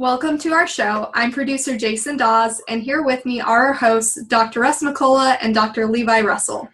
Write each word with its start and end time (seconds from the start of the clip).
Welcome 0.00 0.38
to 0.38 0.52
our 0.52 0.68
show. 0.68 1.10
I'm 1.12 1.32
producer 1.32 1.76
Jason 1.76 2.16
Dawes, 2.16 2.62
and 2.68 2.80
here 2.80 3.02
with 3.02 3.26
me 3.26 3.40
are 3.40 3.66
our 3.66 3.72
hosts, 3.72 4.22
Dr. 4.26 4.60
Russ 4.60 4.80
McCullough 4.80 5.38
and 5.40 5.52
Dr. 5.52 5.88
Levi 5.88 6.20
Russell. 6.20 6.68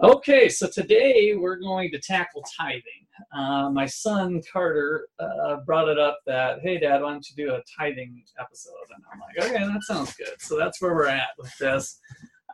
Okay, 0.00 0.48
so 0.48 0.68
today 0.68 1.34
we're 1.34 1.58
going 1.58 1.90
to 1.90 1.98
tackle 1.98 2.44
tithing. 2.56 3.08
Uh, 3.36 3.70
my 3.70 3.86
son 3.86 4.40
Carter 4.52 5.08
uh, 5.18 5.56
brought 5.66 5.88
it 5.88 5.98
up 5.98 6.20
that, 6.28 6.60
hey, 6.62 6.78
Dad, 6.78 7.02
why 7.02 7.10
don't 7.10 7.28
you 7.28 7.34
do 7.44 7.54
a 7.54 7.62
tithing 7.76 8.22
episode? 8.38 8.72
And 8.94 9.02
I'm 9.12 9.18
like, 9.18 9.50
okay, 9.50 9.66
that 9.66 9.82
sounds 9.82 10.14
good. 10.14 10.40
So 10.40 10.56
that's 10.56 10.80
where 10.80 10.94
we're 10.94 11.06
at 11.06 11.30
with 11.36 11.50
this. 11.58 11.98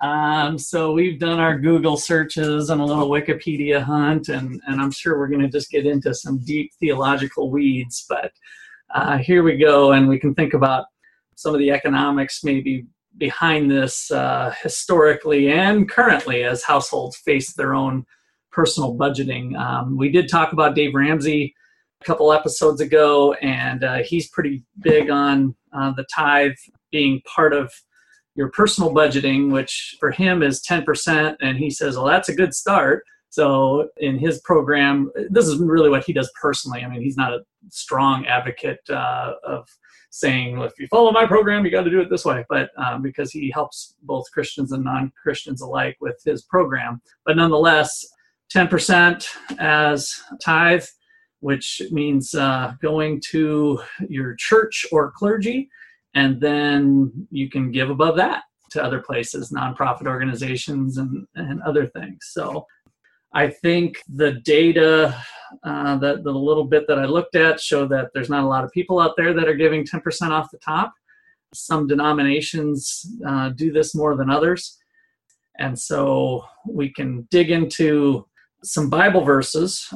Um, 0.01 0.56
so 0.56 0.92
we've 0.92 1.20
done 1.20 1.40
our 1.40 1.59
Google 1.59 1.98
searches 1.98 2.70
and 2.70 2.80
a 2.80 2.84
little 2.87 3.10
Wikipedia 3.10 3.82
hunt, 3.82 4.30
and, 4.30 4.62
and 4.66 4.80
I'm 4.80 4.92
sure 4.92 5.18
we're 5.18 5.28
going 5.28 5.42
to 5.42 5.48
just 5.51 5.70
get 5.70 5.84
into 5.84 6.14
some 6.14 6.38
deep 6.38 6.73
theological 6.80 7.51
weeds. 7.51 8.06
But 8.09 8.32
uh, 8.94 9.18
here 9.18 9.42
we 9.42 9.56
go, 9.56 9.92
and 9.92 10.08
we 10.08 10.18
can 10.18 10.34
think 10.34 10.54
about 10.54 10.86
some 11.36 11.54
of 11.54 11.60
the 11.60 11.70
economics 11.70 12.44
maybe 12.44 12.86
behind 13.16 13.70
this 13.70 14.10
uh, 14.10 14.54
historically 14.62 15.51
and 15.51 15.88
currently 15.88 16.45
as 16.45 16.62
households 16.62 17.16
face 17.16 17.54
their 17.54 17.74
own 17.74 18.04
personal 18.52 18.95
budgeting. 18.95 19.56
Um, 19.59 19.96
we 19.96 20.10
did 20.10 20.28
talk 20.28 20.52
about 20.52 20.74
Dave 20.74 20.95
Ramsey 20.95 21.54
a 22.00 22.04
couple 22.04 22.32
episodes 22.32 22.80
ago, 22.80 23.34
and 23.34 23.84
uh, 23.84 23.98
he's 23.98 24.28
pretty 24.28 24.65
big 24.80 25.10
on 25.10 25.54
uh, 25.72 25.93
the 25.93 26.06
tithe 26.15 26.56
being 26.90 27.20
part 27.26 27.52
of 27.52 27.72
your 28.34 28.50
personal 28.50 28.93
budgeting, 28.93 29.50
which 29.50 29.96
for 30.00 30.10
him 30.10 30.43
is 30.43 30.62
10%. 30.62 31.37
And 31.40 31.59
he 31.59 31.70
says, 31.70 31.96
well, 31.96 32.06
that's 32.06 32.28
a 32.28 32.34
good 32.34 32.54
start. 32.54 33.04
So 33.30 33.88
in 33.98 34.18
his 34.18 34.40
program, 34.40 35.10
this 35.30 35.46
is 35.46 35.59
really 35.59 35.88
what 35.88 36.04
he 36.04 36.12
does 36.12 36.30
personally. 36.40 36.82
I 36.82 36.88
mean, 36.88 37.00
he's 37.00 37.16
not 37.16 37.32
a 37.32 37.45
strong 37.70 38.26
advocate 38.26 38.80
uh, 38.90 39.34
of 39.45 39.68
saying, 40.10 40.59
well, 40.59 40.66
if 40.66 40.78
you 40.78 40.88
follow 40.88 41.12
my 41.12 41.26
program, 41.26 41.64
you 41.64 41.70
got 41.70 41.84
to 41.84 41.90
do 41.90 42.00
it 42.00 42.10
this 42.10 42.24
way. 42.24 42.45
But 42.48 42.70
um, 42.76 43.02
because 43.02 43.30
he 43.30 43.50
helps 43.50 43.95
both 44.02 44.30
Christians 44.32 44.72
and 44.72 44.84
non-Christians 44.84 45.60
alike 45.60 45.96
with 46.00 46.20
his 46.24 46.42
program, 46.42 47.00
but 47.24 47.37
nonetheless, 47.37 48.04
10% 48.52 49.24
as 49.60 50.12
tithe, 50.44 50.84
which 51.38 51.80
means 51.92 52.34
uh, 52.34 52.74
going 52.82 53.22
to 53.30 53.80
your 54.09 54.34
church 54.38 54.84
or 54.90 55.12
clergy, 55.12 55.70
and 56.15 56.40
then 56.40 57.28
you 57.30 57.48
can 57.48 57.70
give 57.70 57.90
above 57.90 58.16
that 58.16 58.42
to 58.72 58.82
other 58.82 59.00
places, 59.00 59.52
nonprofit 59.52 60.06
organizations, 60.06 60.98
and, 60.98 61.26
and 61.37 61.62
other 61.62 61.87
things. 61.87 62.18
So 62.32 62.66
I 63.32 63.48
think 63.48 64.03
the 64.09 64.32
data, 64.32 65.16
uh, 65.62 65.97
that 65.98 66.25
the 66.25 66.32
little 66.32 66.64
bit 66.64 66.86
that 66.88 66.98
I 66.98 67.04
looked 67.04 67.37
at, 67.37 67.60
show 67.60 67.87
that 67.88 68.10
there's 68.12 68.31
not 68.31 68.44
a 68.44 68.48
lot 68.48 68.64
of 68.64 68.72
people 68.72 68.98
out 68.98 69.14
there 69.16 69.32
that 69.32 69.48
are 69.48 69.54
giving 69.54 69.84
10% 69.84 70.31
off 70.31 70.50
the 70.50 70.59
top. 70.59 70.92
Some 71.54 71.87
denominations 71.87 73.06
uh, 73.26 73.50
do 73.50 73.72
this 73.72 73.94
more 73.94 74.16
than 74.16 74.31
others. 74.31 74.78
And 75.59 75.78
so 75.78 76.44
we 76.66 76.92
can 76.92 77.28
dig 77.31 77.50
into 77.50 78.26
some 78.65 78.91
Bible 78.91 79.25
verses. 79.25 79.93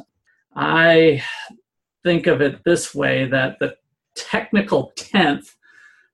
I 0.54 1.22
think 2.04 2.26
of 2.26 2.40
it 2.40 2.62
this 2.64 2.94
way 2.94 3.26
that 3.26 3.58
the 3.58 3.76
technical 4.14 4.92
tenth, 4.96 5.56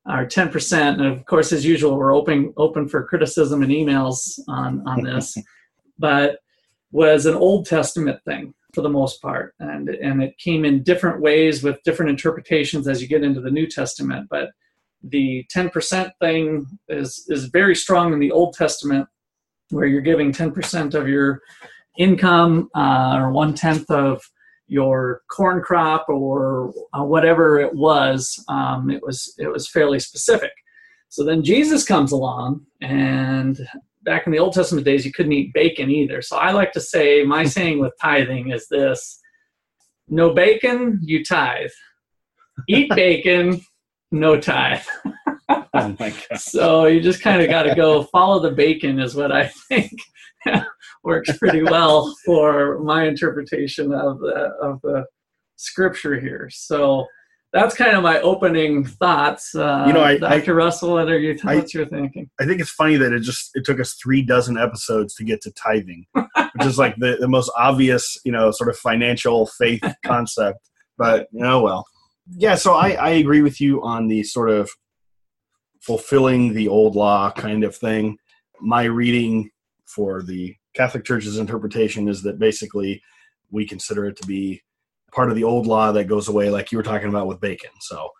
or 0.06 0.24
10%, 0.24 0.94
and 0.94 1.06
of 1.06 1.26
course, 1.26 1.52
as 1.52 1.66
usual, 1.66 1.96
we're 1.96 2.14
open, 2.14 2.54
open 2.56 2.88
for 2.88 3.04
criticism 3.04 3.62
and 3.62 3.72
emails 3.72 4.38
on, 4.48 4.82
on 4.86 5.02
this. 5.02 5.36
but 5.98 6.38
was 6.92 7.26
an 7.26 7.34
Old 7.34 7.66
Testament 7.66 8.22
thing 8.24 8.54
for 8.72 8.82
the 8.82 8.88
most 8.88 9.20
part, 9.20 9.54
and 9.60 9.88
and 9.88 10.22
it 10.22 10.38
came 10.38 10.64
in 10.64 10.82
different 10.82 11.20
ways 11.20 11.62
with 11.62 11.82
different 11.84 12.10
interpretations 12.10 12.88
as 12.88 13.00
you 13.02 13.08
get 13.08 13.24
into 13.24 13.40
the 13.40 13.50
New 13.50 13.66
Testament. 13.66 14.28
But 14.30 14.50
the 15.02 15.46
10% 15.54 16.10
thing 16.20 16.66
is 16.88 17.26
is 17.28 17.46
very 17.46 17.74
strong 17.74 18.12
in 18.12 18.18
the 18.18 18.32
Old 18.32 18.54
Testament, 18.54 19.08
where 19.70 19.86
you're 19.86 20.00
giving 20.00 20.32
10% 20.32 20.94
of 20.94 21.08
your 21.08 21.40
income 21.98 22.68
uh, 22.74 23.16
or 23.18 23.30
one 23.30 23.54
tenth 23.54 23.90
of 23.90 24.22
your 24.68 25.22
corn 25.28 25.60
crop 25.60 26.06
or 26.08 26.72
uh, 26.92 27.02
whatever 27.02 27.58
it 27.58 27.74
was. 27.74 28.42
Um, 28.48 28.90
it 28.90 29.02
was 29.02 29.34
it 29.38 29.48
was 29.48 29.68
fairly 29.68 29.98
specific. 29.98 30.52
So 31.08 31.24
then 31.24 31.42
Jesus 31.42 31.84
comes 31.84 32.12
along 32.12 32.64
and 32.80 33.58
back 34.02 34.26
in 34.26 34.32
the 34.32 34.38
Old 34.38 34.54
Testament 34.54 34.84
days, 34.84 35.04
you 35.04 35.12
couldn't 35.12 35.32
eat 35.32 35.54
bacon 35.54 35.90
either. 35.90 36.22
So 36.22 36.36
I 36.36 36.52
like 36.52 36.72
to 36.72 36.80
say, 36.80 37.22
my 37.22 37.42
hmm. 37.42 37.48
saying 37.48 37.78
with 37.78 37.92
tithing 38.00 38.50
is 38.50 38.66
this 38.68 39.20
no 40.08 40.34
bacon, 40.34 40.98
you 41.02 41.24
tithe. 41.24 41.70
Eat 42.68 42.90
bacon, 42.94 43.60
no 44.10 44.40
tithe. 44.40 44.82
oh 45.48 45.96
my 45.98 46.10
God. 46.10 46.38
So 46.38 46.86
you 46.86 47.00
just 47.00 47.22
kind 47.22 47.42
of 47.42 47.48
got 47.48 47.62
to 47.64 47.74
go 47.74 48.04
follow 48.04 48.40
the 48.40 48.50
bacon, 48.50 48.98
is 48.98 49.14
what 49.14 49.32
I 49.32 49.46
think 49.68 49.92
works 51.04 51.36
pretty 51.38 51.62
well 51.62 52.14
for 52.24 52.80
my 52.80 53.06
interpretation 53.06 53.92
of 53.92 54.18
the, 54.18 54.52
of 54.60 54.80
the 54.82 55.04
scripture 55.56 56.18
here. 56.18 56.48
So 56.50 57.06
that's 57.52 57.74
kind 57.74 57.96
of 57.96 58.02
my 58.02 58.20
opening 58.20 58.84
thoughts. 58.84 59.54
Uh, 59.54 59.84
you 59.86 59.92
know, 59.92 60.02
I, 60.02 60.18
Dr. 60.18 60.52
I, 60.52 60.64
Russell, 60.64 60.92
what 60.92 61.08
are 61.08 61.18
your 61.18 61.36
thoughts? 61.36 61.74
you're 61.74 61.86
thinking? 61.86 62.30
I 62.40 62.46
think 62.46 62.60
it's 62.60 62.70
funny 62.70 62.96
that 62.96 63.12
it 63.12 63.20
just 63.20 63.50
it 63.54 63.64
took 63.64 63.80
us 63.80 63.94
three 63.94 64.22
dozen 64.22 64.56
episodes 64.56 65.14
to 65.16 65.24
get 65.24 65.40
to 65.42 65.52
tithing, 65.52 66.06
which 66.14 66.66
is 66.66 66.78
like 66.78 66.96
the, 66.96 67.16
the 67.18 67.28
most 67.28 67.50
obvious, 67.56 68.18
you 68.24 68.30
know, 68.30 68.50
sort 68.52 68.70
of 68.70 68.76
financial 68.76 69.46
faith 69.46 69.82
concept. 70.06 70.70
But 70.96 71.26
you 71.32 71.40
know, 71.40 71.60
well, 71.62 71.86
yeah. 72.36 72.54
So 72.54 72.74
I 72.74 72.90
I 72.90 73.10
agree 73.10 73.42
with 73.42 73.60
you 73.60 73.82
on 73.82 74.06
the 74.06 74.22
sort 74.22 74.50
of 74.50 74.70
fulfilling 75.80 76.54
the 76.54 76.68
old 76.68 76.94
law 76.94 77.32
kind 77.32 77.64
of 77.64 77.74
thing. 77.74 78.16
My 78.60 78.84
reading 78.84 79.50
for 79.86 80.22
the 80.22 80.54
Catholic 80.74 81.04
Church's 81.04 81.38
interpretation 81.38 82.06
is 82.06 82.22
that 82.22 82.38
basically 82.38 83.02
we 83.50 83.66
consider 83.66 84.06
it 84.06 84.16
to 84.18 84.26
be 84.26 84.62
part 85.12 85.30
of 85.30 85.36
the 85.36 85.44
old 85.44 85.66
law 85.66 85.92
that 85.92 86.04
goes 86.04 86.28
away, 86.28 86.50
like 86.50 86.72
you 86.72 86.78
were 86.78 86.84
talking 86.84 87.08
about 87.08 87.26
with 87.26 87.40
bacon. 87.40 87.70
So, 87.80 88.10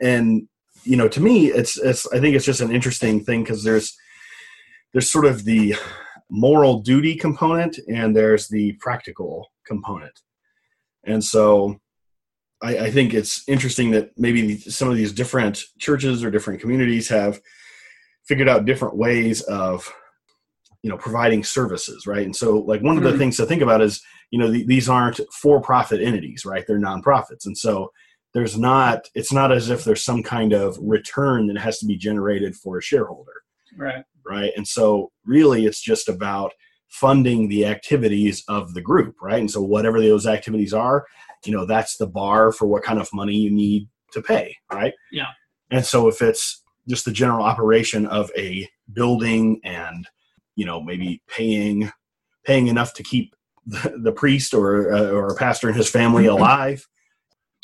and 0.00 0.48
you 0.84 0.96
know, 0.96 1.08
to 1.08 1.20
me, 1.20 1.46
it's 1.46 1.78
it's 1.78 2.06
I 2.12 2.20
think 2.20 2.36
it's 2.36 2.44
just 2.44 2.60
an 2.60 2.72
interesting 2.72 3.24
thing 3.24 3.42
because 3.42 3.64
there's 3.64 3.96
there's 4.92 5.10
sort 5.10 5.26
of 5.26 5.44
the 5.44 5.74
moral 6.30 6.80
duty 6.80 7.16
component 7.16 7.78
and 7.88 8.14
there's 8.14 8.48
the 8.48 8.72
practical 8.80 9.50
component, 9.66 10.18
and 11.04 11.22
so 11.22 11.78
I, 12.62 12.78
I 12.78 12.90
think 12.90 13.14
it's 13.14 13.48
interesting 13.48 13.90
that 13.92 14.10
maybe 14.16 14.58
some 14.58 14.90
of 14.90 14.96
these 14.96 15.12
different 15.12 15.62
churches 15.78 16.24
or 16.24 16.30
different 16.30 16.60
communities 16.60 17.08
have 17.08 17.40
figured 18.26 18.48
out 18.48 18.64
different 18.64 18.96
ways 18.96 19.40
of 19.42 19.92
you 20.82 20.90
know 20.90 20.96
providing 20.96 21.42
services 21.42 22.06
right? 22.06 22.24
And 22.24 22.34
so 22.34 22.58
like 22.58 22.82
one 22.82 22.96
of 22.96 23.02
the 23.02 23.10
mm-hmm. 23.10 23.18
things 23.18 23.36
to 23.38 23.46
think 23.46 23.62
about 23.62 23.82
is 23.82 24.00
you 24.30 24.38
know 24.38 24.50
these 24.50 24.88
aren't 24.88 25.20
for-profit 25.32 26.00
entities 26.00 26.44
right? 26.44 26.64
They're 26.66 26.78
nonprofits. 26.78 27.46
And 27.46 27.56
so 27.56 27.92
there's 28.34 28.58
not 28.58 29.08
it's 29.14 29.32
not 29.32 29.52
as 29.52 29.70
if 29.70 29.84
there's 29.84 30.04
some 30.04 30.22
kind 30.22 30.52
of 30.52 30.78
return 30.80 31.46
that 31.48 31.58
has 31.58 31.78
to 31.78 31.86
be 31.86 31.96
generated 31.96 32.54
for 32.54 32.78
a 32.78 32.82
shareholder. 32.82 33.42
Right. 33.76 34.04
Right? 34.24 34.52
And 34.56 34.66
so 34.66 35.10
really 35.24 35.66
it's 35.66 35.80
just 35.80 36.08
about 36.08 36.52
funding 36.88 37.48
the 37.48 37.66
activities 37.66 38.44
of 38.48 38.74
the 38.74 38.80
group 38.80 39.16
right? 39.20 39.40
And 39.40 39.50
so 39.50 39.62
whatever 39.62 40.00
those 40.00 40.26
activities 40.26 40.72
are 40.72 41.06
you 41.44 41.52
know 41.52 41.64
that's 41.64 41.96
the 41.96 42.06
bar 42.06 42.52
for 42.52 42.66
what 42.66 42.82
kind 42.82 43.00
of 43.00 43.08
money 43.12 43.34
you 43.34 43.50
need 43.50 43.88
to 44.12 44.22
pay 44.22 44.56
right? 44.72 44.94
Yeah. 45.10 45.28
And 45.70 45.84
so 45.84 46.08
if 46.08 46.22
it's 46.22 46.62
just 46.88 47.04
the 47.04 47.12
general 47.12 47.44
operation 47.44 48.06
of 48.06 48.30
a 48.36 48.68
building 48.92 49.60
and 49.64 50.06
you 50.58 50.66
know 50.66 50.80
maybe 50.80 51.22
paying 51.28 51.90
paying 52.44 52.66
enough 52.66 52.92
to 52.94 53.02
keep 53.02 53.34
the, 53.66 54.00
the 54.02 54.12
priest 54.12 54.54
or 54.54 54.92
uh, 54.92 55.10
or 55.10 55.28
a 55.28 55.36
pastor 55.36 55.68
and 55.68 55.76
his 55.76 55.90
family 55.90 56.26
alive 56.26 56.84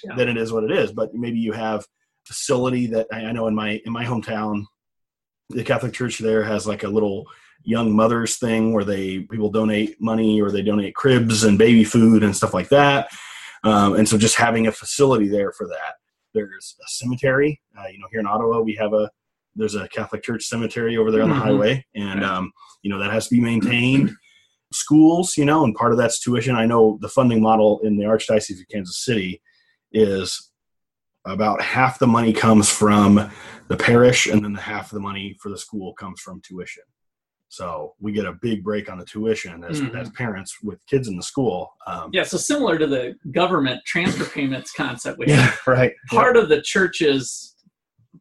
yeah. 0.05 0.15
then 0.17 0.29
it 0.29 0.37
is 0.37 0.53
what 0.53 0.65
it 0.65 0.71
is. 0.71 0.93
But 0.93 1.15
maybe 1.15 1.39
you 1.39 1.53
have 1.53 1.87
facility 2.25 2.87
that 2.89 3.07
I 3.13 3.33
know 3.33 3.47
in 3.47 3.55
my 3.55 3.81
in 3.85 3.93
my 3.93 4.05
hometown 4.05 4.65
the 5.51 5.65
Catholic 5.65 5.93
Church 5.93 6.19
there 6.19 6.43
has 6.43 6.67
like 6.67 6.85
a 6.85 6.89
little 6.89 7.27
young 7.63 7.95
mothers 7.95 8.37
thing 8.37 8.73
where 8.73 8.85
they 8.85 9.21
people 9.21 9.51
donate 9.51 10.01
money 10.01 10.41
or 10.41 10.51
they 10.51 10.63
donate 10.63 10.95
cribs 10.95 11.45
and 11.45 11.59
baby 11.59 11.85
food 11.85 12.23
and 12.23 12.35
stuff 12.37 12.55
like 12.55 12.69
that. 12.69 13.09
Um, 13.63 13.95
and 13.95 14.09
so 14.09 14.19
just 14.19 14.37
having 14.37 14.67
a 14.67 14.73
facility 14.73 15.29
there 15.29 15.53
for 15.53 15.67
that. 15.69 15.95
There's 16.35 16.77
a 16.81 16.89
cemetery 16.89 17.61
uh, 17.79 17.89
you 17.89 17.99
know 17.99 18.09
here 18.11 18.21
in 18.21 18.27
Ottawa 18.27 18.61
we 18.61 18.75
have 18.77 18.93
a 18.93 19.11
there's 19.57 19.75
a 19.75 19.89
Catholic 19.89 20.23
church 20.23 20.45
cemetery 20.45 20.97
over 20.97 21.11
there 21.11 21.23
on 21.23 21.29
the 21.29 21.35
Mhm. 21.35 21.39
highway, 21.43 21.87
and 21.95 22.25
um, 22.25 22.53
you 22.83 22.91
know 22.91 22.99
that 22.99 23.13
has 23.13 23.29
to 23.29 23.35
be 23.35 23.41
maintained. 23.41 24.11
Schools, 24.73 25.37
you 25.37 25.45
know, 25.45 25.65
and 25.65 25.75
part 25.77 25.93
of 25.93 25.99
that's 25.99 26.19
tuition. 26.21 26.57
I 26.57 26.67
know 26.67 26.99
the 27.01 27.09
funding 27.09 27.41
model 27.41 27.81
in 27.85 27.97
the 27.97 28.05
Archdiocese 28.05 28.61
of 28.61 28.69
Kansas 28.73 29.05
City 29.05 29.41
is 29.93 30.51
about 31.27 31.63
half 31.63 31.99
the 31.99 32.07
money 32.09 32.33
comes 32.33 32.69
from 32.69 33.31
the 33.69 33.77
parish, 33.77 34.27
and 34.27 34.45
then 34.45 34.53
the 34.53 34.61
half 34.61 34.87
of 34.91 34.95
the 34.97 35.01
money 35.01 35.37
for 35.41 35.49
the 35.49 35.57
school 35.59 35.95
comes 35.95 36.21
from 36.21 36.41
tuition. 36.43 36.83
So 37.49 37.95
we 38.01 38.11
get 38.11 38.27
a 38.27 38.33
big 38.33 38.65
break 38.65 38.91
on 38.91 38.99
the 38.99 39.05
tuition 39.05 39.63
as, 39.63 39.81
Mhm. 39.81 39.95
as 39.95 40.11
parents 40.11 40.57
with 40.61 40.85
kids 40.87 41.07
in 41.07 41.17
the 41.17 41.23
school. 41.23 41.73
Um, 41.87 42.11
Yeah, 42.13 42.25
so 42.25 42.37
similar 42.37 42.77
to 42.79 42.87
the 42.89 43.15
government 43.31 43.81
transfer 43.87 44.25
payments 44.25 44.73
concept, 44.73 45.19
we 45.21 45.31
have 45.31 45.61
yeah, 45.67 45.73
right. 45.73 45.93
part 46.11 46.37
of 46.37 46.49
the 46.49 46.61
church's 46.63 47.54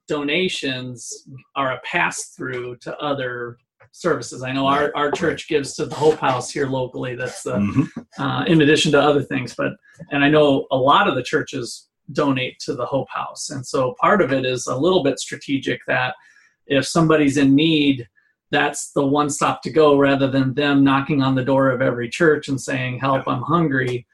donations 0.07 1.27
are 1.55 1.73
a 1.73 1.79
pass 1.83 2.29
through 2.35 2.77
to 2.77 2.97
other 2.99 3.57
services. 3.91 4.41
I 4.43 4.51
know 4.51 4.65
our, 4.65 4.91
our 4.95 5.11
church 5.11 5.47
gives 5.47 5.75
to 5.75 5.85
the 5.85 5.95
Hope 5.95 6.17
House 6.19 6.49
here 6.49 6.67
locally. 6.67 7.15
That's 7.15 7.43
the 7.43 7.57
Mhm. 7.57 7.87
uh, 8.17 8.43
in 8.47 8.61
addition 8.61 8.91
to 8.93 9.01
other 9.01 9.21
things. 9.21 9.53
But 9.55 9.73
and 10.11 10.23
I 10.23 10.29
know 10.29 10.65
a 10.71 10.77
lot 10.77 11.07
of 11.07 11.15
the 11.15 11.23
churches 11.23 11.89
donate 12.11 12.57
to 12.59 12.73
the 12.75 12.85
Hope 12.85 13.07
House, 13.09 13.49
and 13.51 13.65
so 13.65 13.95
part 14.01 14.21
of 14.21 14.33
it 14.33 14.45
is 14.45 14.65
a 14.67 14.75
little 14.75 15.03
bit 15.03 15.19
strategic 15.19 15.81
that 15.87 16.15
if 16.67 16.87
somebody's 16.87 17.37
in 17.37 17.53
need, 17.55 18.07
that's 18.51 18.91
the 18.93 19.05
one 19.05 19.29
stop 19.29 19.61
to 19.63 19.71
go 19.71 19.97
rather 19.97 20.27
than 20.29 20.53
them 20.53 20.83
knocking 20.83 21.21
on 21.21 21.35
the 21.35 21.43
door 21.43 21.69
of 21.69 21.81
every 21.81 22.09
church 22.09 22.47
and 22.49 22.59
saying, 22.59 22.99
"Help, 22.99 23.27
I'm 23.27 23.41
hungry." 23.43 24.07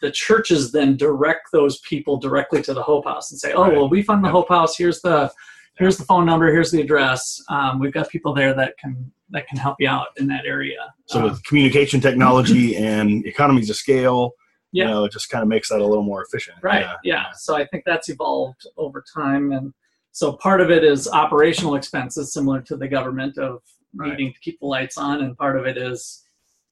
The 0.00 0.10
churches 0.10 0.72
then 0.72 0.96
direct 0.96 1.52
those 1.52 1.78
people 1.80 2.16
directly 2.16 2.62
to 2.62 2.72
the 2.74 2.82
Hope 2.82 3.04
House 3.06 3.30
and 3.30 3.38
say, 3.38 3.52
"Oh, 3.52 3.68
well, 3.70 3.88
we 3.88 4.02
fund 4.02 4.24
the. 4.24 4.28
Hope 4.30 4.48
House. 4.48 4.76
Here's 4.76 5.00
the 5.02 5.30
here's 5.76 5.98
the 5.98 6.04
phone 6.04 6.24
number. 6.24 6.50
Here's 6.52 6.70
the 6.70 6.80
address. 6.80 7.42
Um, 7.50 7.78
we've 7.80 7.92
got 7.92 8.08
people 8.08 8.32
there 8.32 8.54
that 8.54 8.78
can 8.78 9.12
that 9.30 9.46
can 9.48 9.58
help 9.58 9.76
you 9.80 9.88
out 9.88 10.08
in 10.16 10.26
that 10.28 10.46
area." 10.46 10.94
So 11.06 11.18
Um, 11.18 11.24
with 11.24 11.44
communication 11.44 12.00
technology 12.00 12.76
and 12.92 13.26
economies 13.26 13.68
of 13.68 13.76
scale, 13.76 14.32
Yeah. 14.72 14.84
you 14.86 14.90
know, 14.90 15.04
it 15.04 15.12
just 15.12 15.28
kind 15.28 15.42
of 15.42 15.48
makes 15.48 15.68
that 15.68 15.80
a 15.80 15.86
little 15.86 16.04
more 16.04 16.22
efficient. 16.24 16.56
Right. 16.62 16.80
Yeah. 16.82 16.96
Yeah. 17.04 17.24
So 17.34 17.54
I 17.54 17.66
think 17.66 17.84
that's 17.84 18.08
evolved 18.08 18.66
over 18.78 19.04
time. 19.14 19.52
And 19.52 19.74
so 20.12 20.32
part 20.32 20.60
of 20.62 20.70
it 20.70 20.82
is 20.84 21.08
operational 21.08 21.74
expenses, 21.74 22.32
similar 22.32 22.62
to 22.62 22.76
the 22.76 22.88
government 22.88 23.36
of 23.38 23.60
Right. 23.96 24.10
needing 24.10 24.32
to 24.32 24.40
keep 24.40 24.58
the 24.60 24.66
lights 24.66 24.96
on. 24.98 25.20
And 25.22 25.36
part 25.36 25.56
of 25.58 25.66
it 25.66 25.76
is 25.76 26.23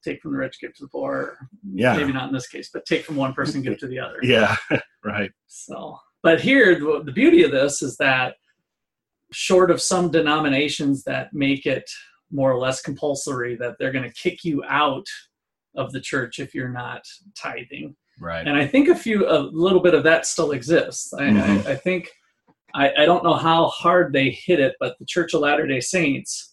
take 0.03 0.21
from 0.21 0.31
the 0.33 0.37
rich, 0.37 0.59
give 0.59 0.73
to 0.75 0.83
the 0.83 0.89
poor. 0.89 1.37
Yeah. 1.73 1.95
Maybe 1.97 2.13
not 2.13 2.27
in 2.27 2.33
this 2.33 2.47
case, 2.47 2.69
but 2.73 2.85
take 2.85 3.05
from 3.05 3.15
one 3.15 3.33
person, 3.33 3.61
give 3.61 3.77
to 3.79 3.87
the 3.87 3.99
other. 3.99 4.17
Yeah. 4.23 4.55
right. 5.03 5.31
So, 5.47 5.97
but 6.21 6.39
here, 6.41 6.79
the, 6.79 7.03
the 7.05 7.11
beauty 7.11 7.43
of 7.43 7.51
this 7.51 7.81
is 7.81 7.97
that 7.97 8.35
short 9.31 9.71
of 9.71 9.81
some 9.81 10.11
denominations 10.11 11.03
that 11.03 11.33
make 11.33 11.65
it 11.65 11.89
more 12.31 12.51
or 12.51 12.59
less 12.59 12.81
compulsory, 12.81 13.55
that 13.57 13.75
they're 13.79 13.91
going 13.91 14.09
to 14.09 14.13
kick 14.15 14.43
you 14.43 14.63
out 14.67 15.05
of 15.75 15.91
the 15.91 16.01
church 16.01 16.39
if 16.39 16.53
you're 16.53 16.69
not 16.69 17.01
tithing 17.35 17.95
Right. 18.19 18.47
and 18.47 18.55
I 18.55 18.67
think 18.67 18.89
a 18.89 18.95
few 18.95 19.27
a 19.27 19.39
little 19.39 19.79
bit 19.81 19.95
of 19.95 20.03
that 20.03 20.27
still 20.27 20.51
exists. 20.51 21.13
I, 21.15 21.23
Mhm. 21.23 21.65
I, 21.65 21.71
I 21.71 21.75
think 21.75 22.11
I, 22.75 22.91
I 22.99 23.05
don't 23.05 23.23
know 23.23 23.33
how 23.33 23.67
hard 23.67 24.13
they 24.13 24.29
hit 24.29 24.59
it, 24.59 24.75
but 24.79 24.97
the 24.99 25.05
Church 25.05 25.33
of 25.33 25.41
Latter 25.41 25.65
Day 25.67 25.79
Saints 25.79 26.52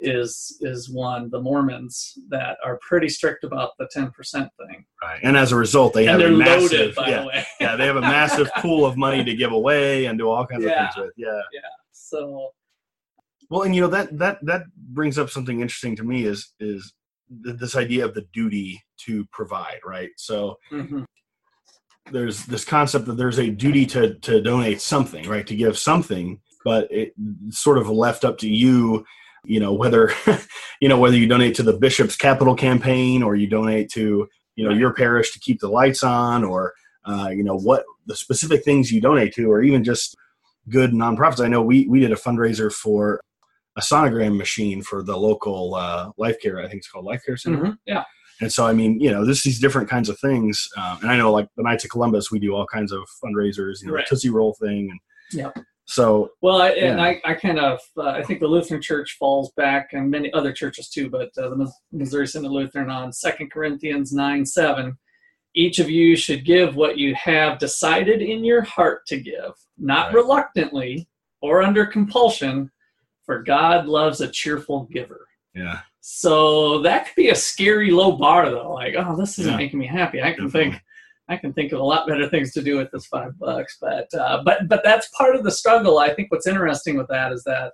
is 0.00 0.56
is 0.60 0.90
one. 0.90 1.30
The 1.30 1.40
Mormons 1.40 2.18
that 2.28 2.56
are 2.64 2.78
pretty 2.86 3.08
strict 3.08 3.44
about 3.44 3.70
the 3.78 3.88
ten 3.92 4.10
percent 4.10 4.50
thing, 4.58 4.84
Right. 5.02 5.20
And 5.22 5.36
as 5.36 5.52
a 5.52 5.56
result, 5.56 5.92
they 5.94 6.06
and 6.08 6.20
have 6.20 6.30
a 6.30 6.34
massive, 6.36 6.72
loaded, 6.72 6.94
by 6.94 7.08
yeah, 7.08 7.20
the 7.20 7.26
way. 7.28 7.46
yeah, 7.60 7.76
they 7.76 7.86
have 7.86 7.96
a 7.96 8.00
massive 8.00 8.50
pool 8.58 8.84
of 8.84 8.96
money 8.96 9.22
to 9.24 9.34
give 9.34 9.52
away 9.52 10.06
and 10.06 10.18
do 10.18 10.28
all 10.28 10.46
kinds 10.46 10.64
Yeah. 10.64 10.88
of 10.88 10.94
things 10.94 11.04
with. 11.06 11.12
Yeah. 11.16 11.40
yeah. 11.52 11.60
So 11.92 12.50
Well, 13.50 13.62
and 13.62 13.74
you 13.74 13.80
know 13.82 13.88
that 13.88 14.18
that 14.18 14.38
that 14.42 14.62
brings 14.76 15.18
up 15.18 15.30
something 15.30 15.60
interesting 15.60 15.94
to 15.96 16.02
me 16.04 16.24
is 16.24 16.52
is 16.58 16.92
th- 17.44 17.56
this 17.58 17.76
idea 17.76 18.04
of 18.04 18.14
the 18.14 18.26
duty 18.32 18.82
to 19.06 19.24
provide, 19.32 19.80
right? 19.84 20.10
So 20.16 20.56
mhm, 20.72 21.04
there's 22.10 22.44
this 22.46 22.64
concept 22.64 23.06
that 23.06 23.16
there's 23.16 23.38
a 23.38 23.48
duty 23.50 23.86
to 23.86 24.14
to 24.20 24.40
donate 24.40 24.80
something, 24.80 25.28
right? 25.28 25.46
To 25.46 25.56
give 25.56 25.78
something, 25.78 26.40
but 26.64 26.88
it's 26.90 27.14
sort 27.62 27.78
of 27.78 27.88
left 27.88 28.24
up 28.24 28.38
to 28.38 28.48
you, 28.48 29.04
you 29.44 29.60
know, 29.60 29.72
whether 29.72 30.12
you 30.80 30.88
know 30.88 30.98
whether 30.98 31.16
you 31.16 31.26
donate 31.26 31.54
to 31.56 31.62
the 31.62 31.72
bishop's 31.72 32.16
capital 32.16 32.54
campaign 32.54 33.22
or 33.22 33.36
you 33.36 33.46
donate 33.46 33.90
to 33.92 34.28
you 34.56 34.64
know 34.68 34.74
your 34.74 34.92
parish 34.92 35.32
to 35.32 35.40
keep 35.40 35.60
the 35.60 35.68
lights 35.68 36.02
on 36.02 36.44
or 36.44 36.72
uh, 37.04 37.28
you 37.30 37.42
know 37.44 37.56
what 37.56 37.84
the 38.06 38.16
specific 38.16 38.64
things 38.64 38.90
you 38.90 39.00
donate 39.00 39.34
to 39.34 39.50
or 39.50 39.62
even 39.62 39.84
just 39.84 40.16
good 40.68 40.92
nonprofits. 40.92 41.44
I 41.44 41.48
know 41.48 41.62
we 41.62 41.86
we 41.88 42.00
did 42.00 42.12
a 42.12 42.16
fundraiser 42.16 42.72
for 42.72 43.20
a 43.76 43.80
sonogram 43.80 44.36
machine 44.36 44.82
for 44.82 45.02
the 45.02 45.16
local 45.16 45.74
uh, 45.74 46.10
life 46.16 46.36
care. 46.40 46.58
I 46.60 46.62
think 46.68 46.76
it's 46.76 46.88
called 46.88 47.04
Life 47.04 47.22
Care 47.26 47.36
Center. 47.36 47.58
mhm, 47.58 47.78
yeah, 47.86 48.04
And 48.40 48.52
so, 48.52 48.64
I 48.66 48.72
mean, 48.72 49.00
you 49.00 49.10
know, 49.10 49.24
this 49.24 49.42
these 49.42 49.58
different 49.58 49.90
kinds 49.90 50.08
of 50.08 50.16
things. 50.20 50.68
Um, 50.76 50.98
and 51.02 51.10
I 51.10 51.16
know, 51.16 51.32
like 51.32 51.48
the 51.56 51.64
Knights 51.64 51.84
of 51.84 51.90
Columbus, 51.90 52.30
we 52.30 52.38
do 52.38 52.54
all 52.54 52.66
kinds 52.66 52.92
of 52.92 53.00
fundraisers, 53.22 53.82
you 53.82 53.88
know, 53.88 53.94
Right. 53.94 54.06
the 54.08 54.10
Tootsie 54.14 54.30
Roll 54.30 54.54
thing, 54.60 54.90
and 54.90 55.00
Yep. 55.32 55.58
So 55.86 56.30
Well, 56.40 56.62
I, 56.62 56.70
and 56.70 57.00
I, 57.00 57.20
I 57.24 57.34
kind 57.34 57.58
of, 57.58 57.78
uh, 57.96 58.08
I 58.08 58.22
think 58.22 58.40
the 58.40 58.46
Lutheran 58.46 58.80
Church 58.80 59.16
falls 59.18 59.52
back, 59.56 59.90
and 59.92 60.10
many 60.10 60.32
other 60.32 60.52
churches 60.52 60.88
too, 60.88 61.10
but 61.10 61.30
uh, 61.36 61.50
the 61.50 61.70
Missouri 61.92 62.26
Synod 62.26 62.50
Lutheran 62.52 62.90
on 62.90 63.12
Second 63.12 63.50
Corinthians 63.50 64.12
nine 64.12 64.46
seven. 64.46 64.96
Each 65.56 65.78
of 65.78 65.88
you 65.88 66.16
should 66.16 66.44
give 66.44 66.74
what 66.74 66.98
you 66.98 67.14
have 67.14 67.58
decided 67.60 68.20
in 68.22 68.44
your 68.44 68.62
heart 68.62 69.06
to 69.06 69.18
give, 69.20 69.52
not 69.78 70.06
Right. 70.06 70.16
reluctantly 70.16 71.08
or 71.42 71.62
under 71.62 71.86
compulsion, 71.86 72.70
for 73.24 73.42
God 73.42 73.86
loves 73.86 74.20
a 74.20 74.28
cheerful 74.28 74.84
giver. 74.90 75.28
yeah, 75.54 75.80
So 76.00 76.80
that 76.80 77.06
could 77.06 77.14
be 77.14 77.28
a 77.28 77.34
scary 77.36 77.90
low 77.92 78.12
bar, 78.16 78.50
though. 78.50 78.72
Like, 78.72 78.94
oh, 78.98 79.14
this 79.16 79.38
isn't 79.38 79.52
Yeah. 79.52 79.56
making 79.58 79.78
me 79.78 79.86
happy. 79.86 80.20
I 80.20 80.32
can 80.32 80.46
Definitely. 80.46 80.70
think, 80.72 80.82
I 81.28 81.36
can 81.36 81.52
think 81.52 81.72
of 81.72 81.80
a 81.80 81.84
lot 81.84 82.06
better 82.06 82.28
things 82.28 82.52
to 82.52 82.62
do 82.62 82.76
with 82.76 82.90
this 82.90 83.06
five 83.06 83.38
bucks. 83.38 83.78
But, 83.80 84.12
uh, 84.14 84.42
but, 84.44 84.68
but 84.68 84.82
that's 84.84 85.08
part 85.16 85.34
of 85.34 85.42
the 85.42 85.50
struggle. 85.50 85.98
I 85.98 86.14
think 86.14 86.30
what's 86.30 86.46
interesting 86.46 86.96
with 86.96 87.08
that 87.08 87.32
is 87.32 87.42
that 87.44 87.72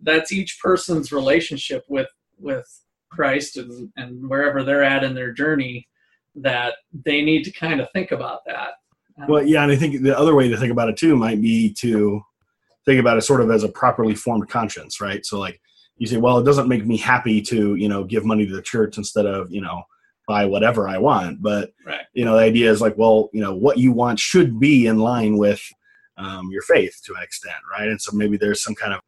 that's 0.00 0.32
each 0.32 0.58
person's 0.62 1.12
relationship 1.12 1.84
with 1.88 2.08
with 2.38 2.66
Christ 3.10 3.56
and 3.56 3.90
and 3.96 4.28
wherever 4.28 4.62
they're 4.62 4.82
at 4.82 5.04
in 5.04 5.14
their 5.14 5.32
journey. 5.32 5.88
That 6.34 6.74
they 6.92 7.22
need 7.22 7.44
to 7.44 7.50
kind 7.50 7.80
of 7.80 7.88
think 7.92 8.12
about 8.12 8.40
that. 8.46 8.72
Um, 9.18 9.28
well, 9.28 9.42
yeah, 9.42 9.62
and 9.62 9.72
I 9.72 9.76
think 9.76 10.02
the 10.02 10.16
other 10.16 10.34
way 10.34 10.48
to 10.48 10.56
think 10.56 10.70
about 10.70 10.90
it 10.90 10.96
too 10.98 11.16
might 11.16 11.40
be 11.40 11.72
to 11.74 12.20
think 12.84 13.00
about 13.00 13.16
it 13.16 13.22
sort 13.22 13.40
of 13.40 13.50
as 13.50 13.64
a 13.64 13.68
properly 13.68 14.14
formed 14.14 14.48
conscience, 14.50 15.00
right? 15.00 15.24
So, 15.24 15.38
like 15.38 15.60
you 15.96 16.06
say, 16.06 16.18
well, 16.18 16.38
it 16.38 16.44
doesn't 16.44 16.68
make 16.68 16.84
me 16.84 16.98
happy 16.98 17.40
to 17.42 17.74
you 17.76 17.88
know 17.88 18.04
give 18.04 18.24
money 18.24 18.46
to 18.46 18.54
the 18.54 18.62
church 18.62 18.98
instead 18.98 19.24
of 19.24 19.50
you 19.50 19.62
know 19.62 19.82
buy 20.26 20.44
whatever 20.44 20.88
I 20.88 20.98
want, 20.98 21.40
but 21.42 21.72
Right. 21.84 22.04
you 22.14 22.24
know 22.24 22.34
the 22.36 22.42
idea 22.42 22.70
is 22.70 22.80
like, 22.80 22.96
well, 22.96 23.30
you 23.32 23.40
know 23.40 23.54
what 23.54 23.78
you 23.78 23.92
want 23.92 24.18
should 24.18 24.58
be 24.58 24.86
in 24.86 24.98
line 24.98 25.36
with 25.38 25.62
um, 26.18 26.50
your 26.50 26.62
faith 26.62 27.00
to 27.04 27.14
an 27.14 27.22
extent, 27.22 27.56
right? 27.70 27.88
And 27.88 28.00
so 28.00 28.16
maybe 28.16 28.36
there's 28.36 28.62
some 28.62 28.74
kind 28.74 28.92
of 28.94 29.00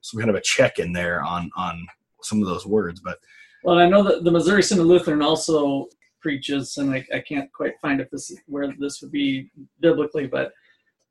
some 0.00 0.18
kind 0.20 0.30
of 0.30 0.36
a 0.36 0.40
check 0.40 0.78
in 0.78 0.92
there 0.92 1.22
on 1.22 1.50
on 1.56 1.86
some 2.22 2.40
of 2.42 2.48
those 2.48 2.66
words, 2.66 3.00
but 3.00 3.18
Well, 3.64 3.78
I 3.78 3.88
know 3.88 4.02
that 4.02 4.24
the 4.24 4.30
Missouri 4.30 4.62
Synod 4.62 4.86
Lutheran 4.86 5.22
also 5.22 5.88
preaches, 6.20 6.76
and 6.78 6.92
I, 6.92 7.06
I 7.14 7.20
can't 7.20 7.52
quite 7.52 7.78
find 7.80 8.00
if 8.00 8.10
this 8.10 8.30
is 8.30 8.40
where 8.46 8.74
this 8.78 9.00
would 9.00 9.12
be 9.12 9.50
biblically, 9.80 10.26
but 10.26 10.52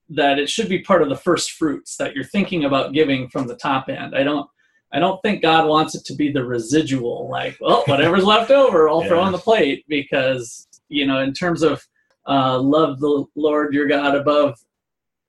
that 0.10 0.38
it 0.40 0.50
should 0.50 0.68
be 0.70 0.80
part 0.80 1.02
of 1.02 1.10
the 1.10 1.16
first 1.16 1.52
fruits 1.52 1.96
that 1.98 2.14
you're 2.14 2.24
thinking 2.26 2.66
about 2.66 2.94
giving 2.94 3.30
from 3.30 3.48
the 3.48 3.56
top 3.56 3.88
end. 3.90 4.16
I 4.16 4.24
don't 4.24 4.50
I 4.94 5.00
don't 5.00 5.22
think 5.22 5.42
God 5.42 5.68
wants 5.68 5.96
it 5.96 6.06
to 6.06 6.16
be 6.16 6.32
the 6.32 6.46
residual, 6.46 7.30
like, 7.30 7.58
well, 7.60 7.84
whatever's 7.88 8.24
left 8.24 8.52
over, 8.52 8.88
I'll 8.88 9.04
throw 9.04 9.20
on 9.20 9.34
the 9.34 9.38
plate, 9.38 9.86
because 9.88 10.68
you 10.90 11.06
know, 11.06 11.20
in 11.20 11.34
terms 11.34 11.62
of 11.62 11.86
uh, 12.28 12.60
love 12.60 13.00
the 13.00 13.26
Lord 13.36 13.74
your 13.74 13.88
God 13.88 14.16
above 14.16 14.58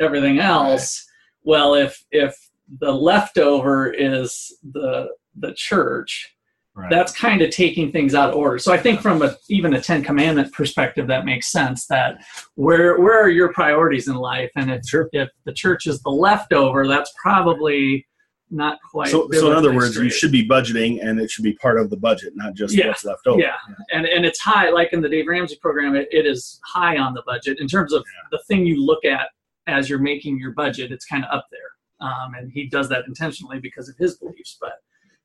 everything 0.00 0.38
else. 0.40 1.06
Well, 1.42 1.74
if 1.74 2.04
if 2.10 2.36
the 2.80 2.92
leftover 2.92 3.92
is 3.92 4.56
the 4.72 5.08
the 5.38 5.54
church, 5.54 6.34
right. 6.74 6.90
that's 6.90 7.12
kind 7.12 7.40
of 7.42 7.50
taking 7.50 7.92
things 7.92 8.14
out 8.14 8.30
of 8.30 8.36
order. 8.36 8.58
So 8.58 8.72
I 8.72 8.78
think 8.78 9.00
from 9.00 9.22
a, 9.22 9.36
even 9.48 9.74
a 9.74 9.80
Ten 9.80 10.02
Commandment 10.02 10.52
perspective, 10.52 11.06
that 11.06 11.24
makes 11.24 11.50
sense. 11.50 11.86
That 11.86 12.18
where 12.56 12.98
where 12.98 13.22
are 13.22 13.30
your 13.30 13.52
priorities 13.52 14.08
in 14.08 14.16
life, 14.16 14.50
and 14.56 14.70
if 14.70 14.82
Sure. 14.86 15.08
if 15.12 15.28
the 15.44 15.52
church 15.52 15.86
is 15.86 16.00
the 16.02 16.10
leftover, 16.10 16.86
that's 16.88 17.12
probably 17.22 18.06
not 18.50 18.78
quite. 18.90 19.08
so, 19.08 19.28
so 19.32 19.50
in 19.50 19.56
other 19.56 19.74
words, 19.74 19.96
you 19.96 20.10
should 20.10 20.32
be 20.32 20.46
budgeting, 20.46 21.04
and 21.04 21.20
it 21.20 21.30
should 21.30 21.44
be 21.44 21.54
part 21.54 21.78
of 21.78 21.90
the 21.90 21.96
budget, 21.96 22.32
not 22.36 22.54
just 22.54 22.74
Yeah. 22.74 22.88
what's 22.88 23.04
left 23.04 23.26
over. 23.26 23.40
Yeah, 23.40 23.56
and 23.92 24.06
and 24.06 24.24
it's 24.24 24.40
high. 24.40 24.70
Like 24.70 24.92
in 24.92 25.00
the 25.00 25.08
Dave 25.08 25.26
Ramsey 25.26 25.58
program, 25.60 25.94
it, 25.94 26.08
it 26.10 26.26
is 26.26 26.60
high 26.64 26.96
on 26.96 27.14
the 27.14 27.22
budget 27.26 27.58
in 27.60 27.68
terms 27.68 27.92
of 27.92 28.04
the 28.30 28.40
thing 28.48 28.64
you 28.66 28.84
look 28.84 29.04
at 29.04 29.28
as 29.66 29.90
you're 29.90 29.98
making 29.98 30.38
your 30.38 30.52
budget. 30.52 30.92
It's 30.92 31.04
kind 31.04 31.24
of 31.24 31.30
up 31.36 31.46
there, 31.50 32.08
um, 32.08 32.34
and 32.34 32.50
he 32.52 32.68
does 32.68 32.88
that 32.88 33.04
intentionally 33.06 33.60
because 33.60 33.88
of 33.88 33.96
his 33.98 34.16
beliefs. 34.16 34.56
But 34.60 34.74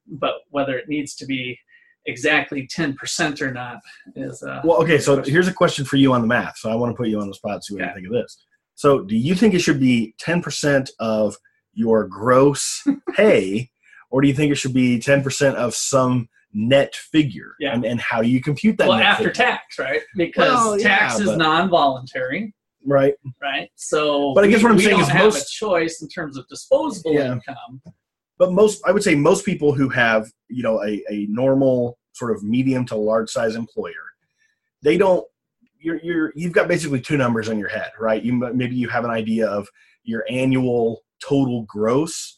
but 0.08 0.36
whether 0.50 0.78
it 0.78 0.90
needs 0.90 1.16
to 1.16 1.26
be 1.26 1.58
exactly 2.06 2.68
ten 2.70 2.94
percent 2.94 3.42
or 3.42 3.52
not 3.52 3.80
is 4.16 4.44
uh, 4.44 4.62
Well, 4.64 4.82
okay, 4.84 5.00
so 5.00 5.22
here's 5.22 5.48
a 5.48 5.54
question 5.54 5.86
for 5.86 5.96
you 5.96 6.14
on 6.14 6.22
the 6.22 6.28
math. 6.28 6.58
So 6.58 6.70
I 6.70 6.76
want 6.76 6.92
to 6.92 6.98
put 6.98 7.08
you 7.08 7.20
on 7.20 7.28
the 7.28 7.34
spot, 7.34 7.64
see 7.64 7.76
what 7.76 7.86
you 7.86 7.94
think 7.94 8.08
of 8.08 8.14
this. 8.14 8.38
So, 8.76 9.02
do 9.02 9.16
you 9.16 9.36
think 9.36 9.54
it 9.54 9.60
should 9.60 9.80
be 9.80 10.16
10% 10.26 10.90
of 11.00 11.38
your 11.74 12.08
gross 12.08 12.86
pay, 13.16 13.70
or 14.10 14.22
do 14.22 14.28
you 14.28 14.34
think 14.34 14.52
it 14.52 14.56
should 14.56 14.74
be 14.74 15.00
10% 15.00 15.56
of 15.56 15.74
some 15.74 16.30
net 16.54 16.96
figure? 16.96 17.56
Yeah. 17.60 17.74
And, 17.74 17.86
and 17.86 18.00
how 18.00 18.22
do 18.22 18.28
you 18.28 18.42
compute 18.42 18.78
that? 18.78 18.88
well, 18.88 18.98
net 18.98 19.08
after 19.08 19.24
figure? 19.30 19.34
tax, 19.34 19.80
right? 19.80 20.02
Because 20.16 20.52
Well, 20.52 20.80
yeah, 20.80 20.88
tax 21.00 21.20
is 21.20 21.26
but- 21.28 21.38
non-voluntary, 21.38 22.54
Right. 22.86 23.14
right? 23.42 23.70
So, 23.76 24.34
But 24.34 24.44
I 24.44 24.48
guess 24.48 24.60
we- 24.60 24.64
what 24.66 24.72
I'm 24.72 24.78
we 24.78 24.84
saying 24.84 24.98
don't 24.98 25.04
is 25.08 25.10
have 25.10 25.24
most- 25.26 25.48
a 25.48 25.52
choice 25.52 26.02
in 26.02 26.10
terms 26.10 26.38
of 26.38 26.48
disposable 26.48 27.14
Yeah. 27.14 27.32
income. 27.34 27.82
But 28.38 28.52
most, 28.52 28.82
I 28.86 28.92
would 28.92 29.04
say 29.04 29.16
most 29.16 29.46
people 29.46 29.74
who 29.74 29.90
have, 29.90 30.28
you 30.50 30.64
know, 30.64 30.84
a, 30.84 31.04
a 31.10 31.28
normal 31.30 31.98
sort 32.14 32.32
of 32.36 32.44
medium 32.44 32.86
to 32.88 32.96
large 32.96 33.30
size 33.30 33.56
employer, 33.56 33.94
they 34.82 34.98
don't, 34.98 35.26
you're, 35.80 36.00
you're, 36.04 36.34
you've 36.36 36.52
got 36.52 36.68
basically 36.68 37.00
two 37.00 37.16
numbers 37.18 37.48
on 37.50 37.58
your 37.60 37.70
head, 37.70 37.92
right? 38.00 38.22
You 38.24 38.34
maybe 38.34 38.76
you 38.76 38.90
have 38.90 39.06
an 39.06 39.12
idea 39.12 39.48
of 39.48 39.68
your 40.04 40.24
annual 40.30 41.04
total 41.28 41.64
gross, 41.64 42.38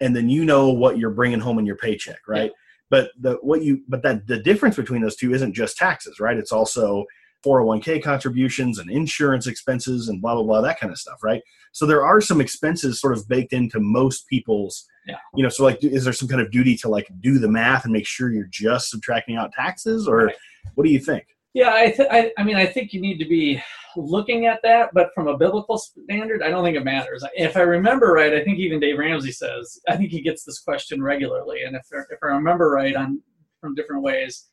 and 0.00 0.14
then 0.16 0.28
you 0.28 0.44
know 0.44 0.70
what 0.70 0.98
you're 0.98 1.10
bringing 1.10 1.40
home 1.40 1.58
in 1.58 1.66
your 1.66 1.76
paycheck, 1.76 2.18
right? 2.26 2.50
But 2.90 3.10
the 3.20 3.34
what 3.42 3.62
you, 3.62 3.82
but 3.88 4.02
that 4.02 4.26
the 4.26 4.38
difference 4.38 4.76
between 4.76 5.02
those 5.02 5.16
two 5.16 5.32
isn't 5.34 5.54
just 5.54 5.76
taxes, 5.76 6.20
right? 6.20 6.36
It's 6.36 6.52
also 6.52 7.04
401k 7.44 8.02
contributions 8.02 8.78
and 8.78 8.90
insurance 8.90 9.46
expenses 9.46 10.08
and 10.08 10.20
blah 10.22 10.34
blah 10.34 10.44
blah 10.44 10.60
that 10.60 10.78
kind 10.78 10.92
of 10.92 10.98
stuff, 10.98 11.22
right? 11.24 11.42
So 11.72 11.86
there 11.86 12.04
are 12.04 12.20
some 12.20 12.40
expenses 12.40 13.00
sort 13.00 13.16
of 13.16 13.26
baked 13.28 13.52
into 13.52 13.80
most 13.80 14.28
people's 14.28 14.86
Yeah. 15.06 15.16
you 15.34 15.42
know 15.42 15.48
so 15.48 15.64
like 15.64 15.82
is 15.82 16.04
there 16.04 16.12
some 16.12 16.28
kind 16.28 16.40
of 16.40 16.50
duty 16.52 16.76
to 16.76 16.88
like 16.88 17.08
do 17.20 17.38
the 17.40 17.48
math 17.48 17.84
and 17.84 17.92
make 17.92 18.06
sure 18.06 18.30
you're 18.30 18.46
just 18.50 18.90
subtracting 18.90 19.36
out 19.36 19.52
taxes 19.52 20.06
or 20.06 20.26
Right. 20.26 20.34
what 20.74 20.84
do 20.86 20.92
you 20.92 21.00
think 21.00 21.24
Yeah, 21.54 21.72
I, 21.74 21.90
th- 21.90 22.08
I, 22.10 22.32
I 22.38 22.44
mean, 22.44 22.56
I 22.56 22.66
think 22.66 22.92
you 22.92 23.00
need 23.00 23.18
to 23.18 23.26
be 23.26 23.60
looking 23.96 24.46
at 24.46 24.60
that, 24.62 24.90
but 24.92 25.10
from 25.14 25.28
a 25.28 25.36
biblical 25.36 25.78
standard, 25.78 26.42
I 26.42 26.50
don't 26.50 26.64
think 26.64 26.76
it 26.76 26.84
matters. 26.84 27.24
If 27.34 27.56
I 27.56 27.60
remember 27.60 28.12
right, 28.12 28.34
I 28.34 28.44
think 28.44 28.58
even 28.58 28.80
Dave 28.80 28.98
Ramsey 28.98 29.32
says, 29.32 29.78
I 29.88 29.96
think 29.96 30.10
he 30.10 30.20
gets 30.20 30.44
this 30.44 30.60
question 30.60 31.02
regularly, 31.02 31.62
and 31.62 31.76
if, 31.76 31.86
if 31.92 32.18
I 32.22 32.26
remember 32.26 32.70
right 32.70 32.94
on 32.96 33.20
from 33.60 33.74
different 33.74 34.02
ways, 34.02 34.48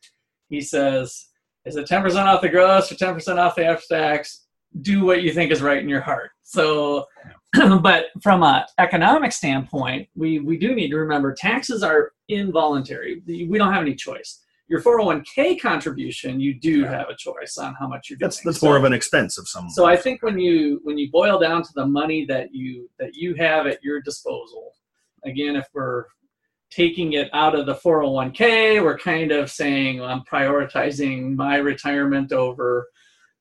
he 0.49 0.61
says, 0.61 1.27
"Is 1.65 1.75
it 1.75 1.87
ten 1.87 2.01
percent 2.01 2.27
off 2.27 2.41
the 2.41 2.49
gross 2.49 2.91
or 2.91 2.95
ten 2.95 3.13
percent 3.13 3.39
off 3.39 3.55
the 3.55 3.65
after 3.65 3.85
tax? 3.89 4.45
Do 4.81 5.03
what 5.05 5.23
you 5.23 5.33
think 5.33 5.51
is 5.51 5.61
right 5.61 5.81
in 5.81 5.89
your 5.89 6.01
heart." 6.01 6.31
So, 6.43 7.05
but 7.81 8.05
from 8.21 8.43
a 8.43 8.67
economic 8.77 9.31
standpoint, 9.31 10.07
we 10.15 10.39
we 10.39 10.57
do 10.57 10.75
need 10.75 10.89
to 10.89 10.97
remember 10.97 11.33
taxes 11.33 11.83
are 11.83 12.13
involuntary. 12.27 13.21
We 13.25 13.57
don't 13.57 13.73
have 13.73 13.81
any 13.81 13.95
choice 13.95 14.41
your 14.69 14.81
401k 14.81 15.59
contribution, 15.59 16.39
you 16.39 16.53
do 16.53 16.81
Yeah. 16.81 16.91
have 16.99 17.09
a 17.09 17.15
choice 17.15 17.57
on 17.57 17.73
how 17.73 17.87
much 17.87 18.09
you're 18.09 18.17
doing. 18.17 18.27
that's 18.27 18.41
that's 18.41 18.59
So- 18.59 18.67
more 18.67 18.77
of 18.77 18.83
an 18.83 18.93
expense 18.93 19.37
of 19.37 19.47
some 19.47 19.69
So 19.69 19.85
I 19.85 19.97
think 19.97 20.21
when 20.21 20.39
you 20.39 20.79
when 20.83 20.97
you 20.97 21.09
boil 21.11 21.39
down 21.39 21.63
to 21.63 21.69
the 21.75 21.85
money 21.85 22.25
that 22.25 22.53
you 22.53 22.89
that 22.99 23.15
you 23.15 23.33
have 23.35 23.65
at 23.67 23.83
your 23.83 23.99
disposal, 24.01 24.73
again, 25.25 25.55
if 25.55 25.67
we're 25.73 26.05
taking 26.71 27.13
it 27.13 27.29
out 27.33 27.55
of 27.55 27.65
the 27.65 27.73
401k, 27.73 28.79
we're 28.83 28.97
kind 28.97 29.31
of 29.31 29.49
saying 29.49 29.99
well, 29.99 30.09
I'm 30.09 30.21
prioritizing 30.31 31.35
my 31.35 31.57
retirement 31.57 32.31
over 32.31 32.87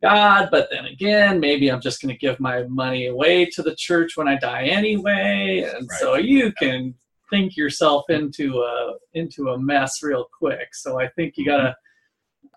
God, 0.00 0.48
but 0.50 0.68
then 0.70 0.86
again, 0.86 1.40
maybe 1.40 1.70
I'm 1.70 1.80
just 1.80 2.00
going 2.00 2.14
to 2.14 2.18
give 2.18 2.38
my 2.40 2.62
money 2.68 3.06
away 3.08 3.44
to 3.46 3.62
the 3.62 3.74
church 3.74 4.16
when 4.16 4.28
I 4.28 4.36
die 4.38 4.62
anyway, 4.62 5.68
and 5.74 5.86
so 5.98 6.14
you 6.14 6.52
can 6.52 6.94
think 7.30 7.56
yourself 7.56 8.08
into 8.10 8.58
a 8.60 8.94
into 9.14 9.50
a 9.50 9.58
mess 9.58 10.02
real 10.02 10.26
quick. 10.36 10.74
So 10.74 11.00
I 11.00 11.08
think 11.08 11.34
you 11.36 11.44
gotta 11.44 11.76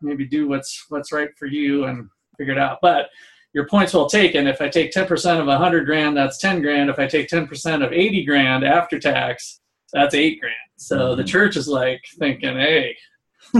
maybe 0.01 0.25
do 0.25 0.47
what's 0.47 0.85
what's 0.89 1.11
right 1.11 1.29
for 1.37 1.45
you 1.45 1.85
and 1.85 2.09
figure 2.37 2.53
it 2.53 2.59
out. 2.59 2.79
But 2.81 3.09
your 3.53 3.67
point's 3.67 3.93
well 3.93 4.07
taken. 4.09 4.47
If 4.47 4.61
I 4.61 4.69
take 4.69 4.91
ten 4.91 5.07
percent 5.07 5.39
of 5.41 5.47
a 5.47 5.57
hundred 5.57 5.85
grand, 5.85 6.15
that's 6.17 6.37
ten 6.37 6.61
grand. 6.61 6.89
If 6.89 6.99
I 6.99 7.07
take 7.07 7.27
ten 7.27 7.47
percent 7.47 7.83
of 7.83 7.91
eighty 7.91 8.23
grand 8.23 8.63
after 8.63 8.99
tax, 8.99 9.59
that's 9.93 10.15
eight 10.15 10.39
grand. 10.39 10.55
So 10.77 11.15
the 11.15 11.23
Mhm. 11.23 11.27
church 11.27 11.57
is 11.57 11.67
like 11.67 12.01
thinking, 12.17 12.55
hey, 12.57 12.95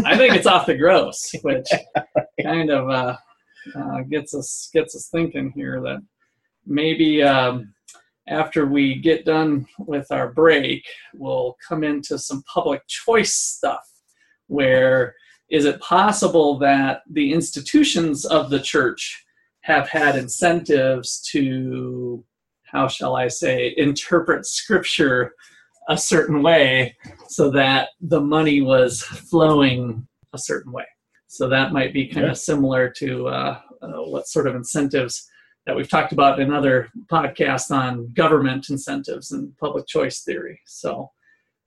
I 0.05 0.17
think 0.17 0.33
it's 0.35 0.47
off 0.47 0.65
the 0.65 0.75
gross, 0.77 1.31
which 1.43 1.67
kind 2.41 2.69
of 2.71 2.89
uh, 2.89 3.15
uh, 3.75 4.01
gets 4.09 4.33
us 4.33 4.69
gets 4.73 4.95
us 4.95 5.09
thinking 5.11 5.51
here 5.53 5.81
that 5.81 6.01
maybe 6.65 7.21
um, 7.21 7.73
after 8.31 8.65
we 8.65 8.95
get 8.95 9.25
done 9.25 9.65
with 9.77 10.11
our 10.11 10.31
break, 10.31 10.83
we'll 11.13 11.57
come 11.67 11.83
into 11.83 12.17
some 12.17 12.41
public 12.51 12.81
choice 12.87 13.35
stuff. 13.35 13.85
Where 14.47 15.15
is 15.49 15.65
it 15.65 15.81
possible 15.81 16.57
that 16.59 17.01
the 17.11 17.33
institutions 17.33 18.25
of 18.25 18.49
the 18.49 18.59
church 18.59 19.25
have 19.61 19.87
had 19.89 20.15
incentives 20.15 21.21
to, 21.31 22.23
how 22.63 22.87
shall 22.87 23.15
I 23.15 23.27
say, 23.27 23.73
interpret 23.77 24.45
scripture 24.45 25.33
a 25.89 25.97
certain 25.97 26.41
way 26.41 26.95
so 27.27 27.49
that 27.51 27.89
the 27.99 28.21
money 28.21 28.61
was 28.61 29.01
flowing 29.03 30.07
a 30.33 30.37
certain 30.37 30.71
way? 30.71 30.85
So 31.27 31.47
that 31.49 31.73
might 31.73 31.93
be 31.93 32.07
kind 32.07 32.25
Yeah. 32.25 32.31
of 32.31 32.37
similar 32.37 32.89
to 32.97 33.27
uh, 33.27 33.59
uh, 33.81 33.87
what 34.03 34.27
sort 34.27 34.47
of 34.47 34.55
incentives 34.55 35.27
that 35.65 35.75
we've 35.75 35.89
talked 35.89 36.11
about 36.11 36.39
in 36.39 36.53
other 36.53 36.89
podcasts 37.11 37.75
on 37.75 38.11
government 38.13 38.69
incentives 38.69 39.31
and 39.31 39.55
public 39.57 39.87
choice 39.87 40.21
theory. 40.21 40.59
So 40.65 41.11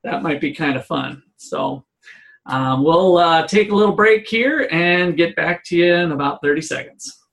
that 0.02 0.22
might 0.22 0.40
be 0.40 0.54
kind 0.54 0.76
of 0.76 0.86
fun. 0.86 1.22
So 1.36 1.84
um, 2.46 2.84
we'll 2.84 3.16
uh, 3.18 3.46
take 3.46 3.70
a 3.70 3.74
little 3.74 3.94
break 3.94 4.28
here 4.28 4.68
and 4.70 5.16
get 5.16 5.36
back 5.36 5.64
to 5.66 5.76
you 5.76 5.94
in 5.94 6.12
about 6.12 6.40
30 6.42 6.60
seconds. 6.60 7.23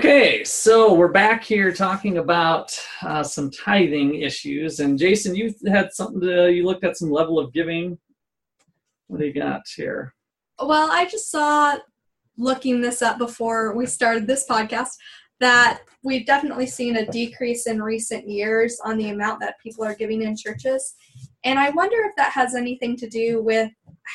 Okay, 0.05 0.43
so 0.43 0.93
we're 0.93 1.07
back 1.07 1.45
here 1.45 1.71
talking 1.71 2.17
about 2.17 2.77
uh, 3.03 3.23
some 3.23 3.49
tithing 3.49 4.15
issues. 4.15 4.81
And 4.81 4.99
Jason, 4.99 5.33
you 5.33 5.55
had 5.65 5.93
something 5.93 6.19
to, 6.19 6.51
you 6.51 6.65
looked 6.65 6.83
at 6.83 6.97
some 6.97 7.09
level 7.09 7.39
of 7.39 7.53
giving. 7.53 7.97
What 9.07 9.21
do 9.21 9.27
you 9.27 9.33
got 9.33 9.61
here? 9.77 10.13
Well, 10.61 10.91
I 10.91 11.05
just 11.05 11.31
saw 11.31 11.77
looking 12.37 12.81
this 12.81 13.01
up 13.01 13.17
before 13.17 13.77
we 13.77 13.85
started 13.85 14.27
this 14.27 14.45
podcast 14.45 14.89
that 15.39 15.83
we've 16.03 16.25
definitely 16.25 16.67
seen 16.67 16.97
a 16.97 17.05
decrease 17.05 17.65
in 17.65 17.81
recent 17.81 18.27
years 18.27 18.77
on 18.83 18.97
the 18.97 19.11
amount 19.11 19.39
that 19.39 19.55
people 19.63 19.85
are 19.85 19.95
giving 19.95 20.23
in 20.23 20.35
churches. 20.35 20.95
And 21.45 21.57
I 21.57 21.69
wonder 21.69 21.95
if 21.99 22.15
that 22.17 22.33
has 22.33 22.55
anything 22.55 22.97
to 22.97 23.07
do 23.07 23.41
with 23.41 23.71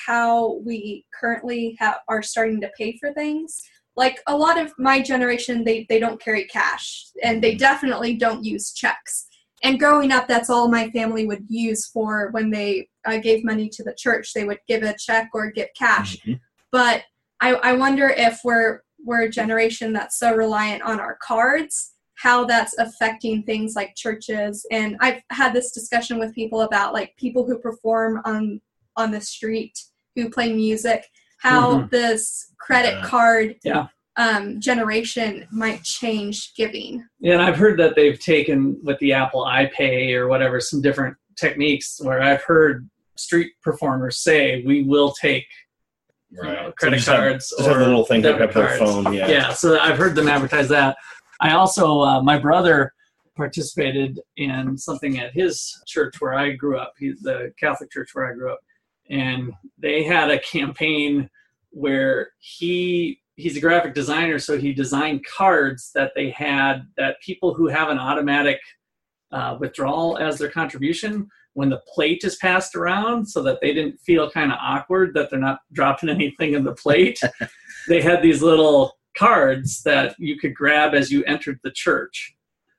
how 0.06 0.60
we 0.66 1.06
currently 1.18 1.78
are 2.10 2.20
starting 2.20 2.60
to 2.60 2.70
pay 2.76 2.98
for 2.98 3.14
things. 3.14 3.62
Like 3.98 4.18
a 4.28 4.36
lot 4.36 4.56
of 4.58 4.72
my 4.78 5.02
generation, 5.02 5.64
they, 5.64 5.84
they 5.88 5.98
don't 5.98 6.22
carry 6.22 6.44
cash 6.44 7.06
and 7.24 7.42
they 7.42 7.56
definitely 7.56 8.14
don't 8.14 8.44
use 8.44 8.72
checks. 8.72 9.26
And 9.64 9.78
growing 9.78 10.12
up, 10.12 10.28
that's 10.28 10.50
all 10.50 10.68
my 10.68 10.88
family 10.90 11.26
would 11.26 11.44
use 11.48 11.86
for 11.86 12.30
when 12.30 12.48
they 12.50 12.88
uh, 13.04 13.18
gave 13.18 13.44
money 13.44 13.68
to 13.70 13.82
the 13.82 13.96
church. 13.98 14.32
They 14.32 14.44
would 14.44 14.60
give 14.68 14.84
a 14.84 14.94
check 14.96 15.30
or 15.34 15.50
give 15.50 15.70
cash. 15.76 16.16
Mhm. 16.24 16.38
But 16.70 17.02
I, 17.40 17.54
I 17.54 17.72
wonder 17.72 18.08
if 18.08 18.38
we're 18.44 18.82
we're 19.04 19.22
a 19.22 19.30
generation 19.30 19.92
that's 19.92 20.18
so 20.18 20.34
reliant 20.34 20.82
on 20.82 21.00
our 21.00 21.16
cards, 21.22 21.94
how 22.16 22.44
that's 22.44 22.76
affecting 22.78 23.42
things 23.42 23.74
like 23.74 23.94
churches. 23.96 24.66
And 24.70 24.96
I've 25.00 25.22
had 25.30 25.52
this 25.52 25.72
discussion 25.72 26.18
with 26.18 26.34
people 26.34 26.62
about 26.62 26.92
like 26.92 27.16
people 27.16 27.44
who 27.46 27.58
perform 27.58 28.20
on 28.24 28.60
on 28.96 29.10
the 29.10 29.20
street, 29.20 29.76
who 30.14 30.30
play 30.30 30.52
music, 30.52 31.04
how 31.38 31.82
this 31.90 32.52
credit 32.58 32.94
Yeah. 32.94 33.02
card 33.04 33.56
Yeah. 33.64 33.86
um, 34.16 34.60
generation 34.60 35.46
might 35.52 35.82
change 35.84 36.52
giving. 36.54 37.04
Yeah, 37.20 37.34
and 37.34 37.42
I've 37.42 37.56
heard 37.56 37.78
that 37.78 37.94
they've 37.94 38.18
taken 38.18 38.78
with 38.82 38.98
the 38.98 39.12
Apple 39.12 39.44
iPay 39.44 40.12
or 40.14 40.28
whatever 40.28 40.60
some 40.60 40.82
different 40.82 41.16
techniques 41.36 42.00
where 42.02 42.20
I've 42.20 42.42
heard 42.42 42.88
street 43.16 43.52
performers 43.62 44.18
say 44.18 44.62
we 44.66 44.82
will 44.82 45.12
take 45.12 45.46
you 46.30 46.42
know, 46.42 46.66
So 46.66 46.72
credit 46.72 46.96
just 46.96 47.08
have- 47.08 47.16
cards 47.20 47.54
have 47.58 47.66
or 47.68 47.78
the 47.78 47.86
little 47.86 48.04
thing 48.04 48.20
debit 48.20 48.42
up 48.42 48.50
to 48.52 48.58
their 48.58 48.76
cards. 48.76 48.92
phone. 48.92 49.12
Yeah. 49.14 49.28
Yeah, 49.28 49.52
so 49.54 49.78
I've 49.78 49.96
heard 49.96 50.14
them 50.14 50.28
advertise 50.28 50.68
that. 50.68 50.96
I 51.40 51.52
also, 51.54 52.00
uh, 52.02 52.20
my 52.20 52.36
brother 52.38 52.92
participated 53.34 54.20
in 54.36 54.76
something 54.76 55.18
at 55.20 55.32
his 55.32 55.80
church 55.86 56.16
where 56.20 56.34
I 56.34 56.50
grew 56.50 56.76
up, 56.78 56.92
he, 56.98 57.14
the 57.22 57.52
Catholic 57.58 57.90
church 57.90 58.10
where 58.12 58.30
I 58.30 58.34
grew 58.34 58.52
up, 58.52 58.58
and 59.10 59.52
they 59.78 60.02
had 60.02 60.30
a 60.30 60.40
campaign 60.40 61.28
where 61.70 62.30
he 62.38 63.20
he's 63.36 63.56
a 63.56 63.60
graphic 63.60 63.94
designer, 63.94 64.38
so 64.38 64.58
he 64.58 64.72
designed 64.72 65.24
cards 65.24 65.90
that 65.94 66.12
they 66.16 66.30
had 66.30 66.86
that 66.96 67.20
people 67.20 67.54
who 67.54 67.68
have 67.68 67.88
an 67.88 67.98
automatic 67.98 68.58
uh, 69.30 69.56
withdrawal 69.60 70.18
as 70.18 70.38
their 70.38 70.50
contribution 70.50 71.28
when 71.54 71.68
the 71.68 71.82
plate 71.92 72.22
is 72.24 72.36
passed 72.36 72.74
around 72.74 73.26
so 73.26 73.42
that 73.42 73.58
they 73.60 73.72
didn't 73.74 74.00
feel 74.00 74.30
kind 74.30 74.52
of 74.52 74.58
awkward 74.60 75.12
that 75.14 75.28
they're 75.30 75.38
not 75.38 75.60
dropping 75.72 76.08
anything 76.08 76.54
in 76.54 76.64
the 76.64 76.74
plate 76.74 77.20
they 77.88 78.00
had 78.00 78.22
these 78.22 78.42
little 78.42 78.96
cards 79.16 79.82
that 79.82 80.14
you 80.18 80.38
could 80.38 80.54
grab 80.54 80.94
as 80.94 81.10
you 81.10 81.24
entered 81.24 81.58
the 81.62 81.72
church 81.72 82.34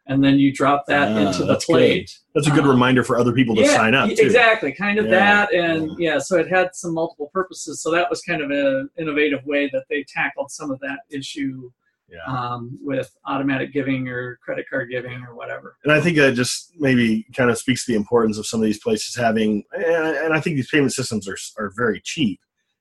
and 0.10 0.24
then 0.24 0.38
you 0.40 0.52
drop 0.52 0.86
that 0.88 1.08
Ah, 1.10 1.18
into 1.28 1.40
the 1.40 1.46
that's 1.54 1.66
good. 1.66 1.74
plate 1.74 2.20
That's 2.36 2.48
a 2.48 2.52
good 2.52 2.66
Uh, 2.66 2.70
reminder 2.70 3.04
for 3.04 3.18
other 3.18 3.32
people 3.32 3.56
to 3.56 3.62
yeah, 3.62 3.76
sign 3.76 3.94
up 3.96 4.10
too. 4.10 4.16
exactly 4.20 4.72
kind 4.74 5.00
of 5.00 5.06
Yeah, 5.06 5.12
that 5.46 5.54
and 5.54 5.92
yeah. 5.98 6.18
so 6.20 6.38
it 6.38 6.50
had 6.50 6.76
some 6.76 6.94
multiple 6.94 7.30
purposes 7.34 7.82
so 7.82 7.92
that 7.92 8.10
was 8.10 8.22
kind 8.22 8.42
of 8.42 8.50
an 8.52 8.90
innovative 9.00 9.46
way 9.46 9.70
that 9.72 9.86
they 9.90 10.04
tackled 10.08 10.52
some 10.52 10.72
of 10.72 10.80
that 10.82 11.00
issue 11.10 11.72
Yeah. 12.12 12.26
um, 12.28 12.78
with 12.82 13.10
automatic 13.26 13.72
giving 13.72 14.08
or 14.10 14.38
credit 14.44 14.66
card 14.70 14.90
giving 14.90 15.22
or 15.24 15.36
whatever 15.36 15.78
And 15.84 15.94
I 15.94 16.02
think 16.02 16.18
that 16.18 16.34
just 16.34 16.74
maybe 16.80 17.26
kind 17.38 17.50
of 17.52 17.58
speaks 17.60 17.86
to 17.86 17.92
the 17.92 17.98
importance 18.04 18.38
of 18.40 18.46
some 18.48 18.60
of 18.60 18.66
these 18.66 18.80
places 18.82 19.16
having, 19.16 19.64
and, 19.74 20.16
and 20.24 20.34
I 20.34 20.40
think 20.42 20.56
these 20.56 20.70
payment 20.72 20.92
systems 20.94 21.28
are 21.30 21.38
are 21.62 21.72
very 21.78 22.02
cheap. 22.04 22.40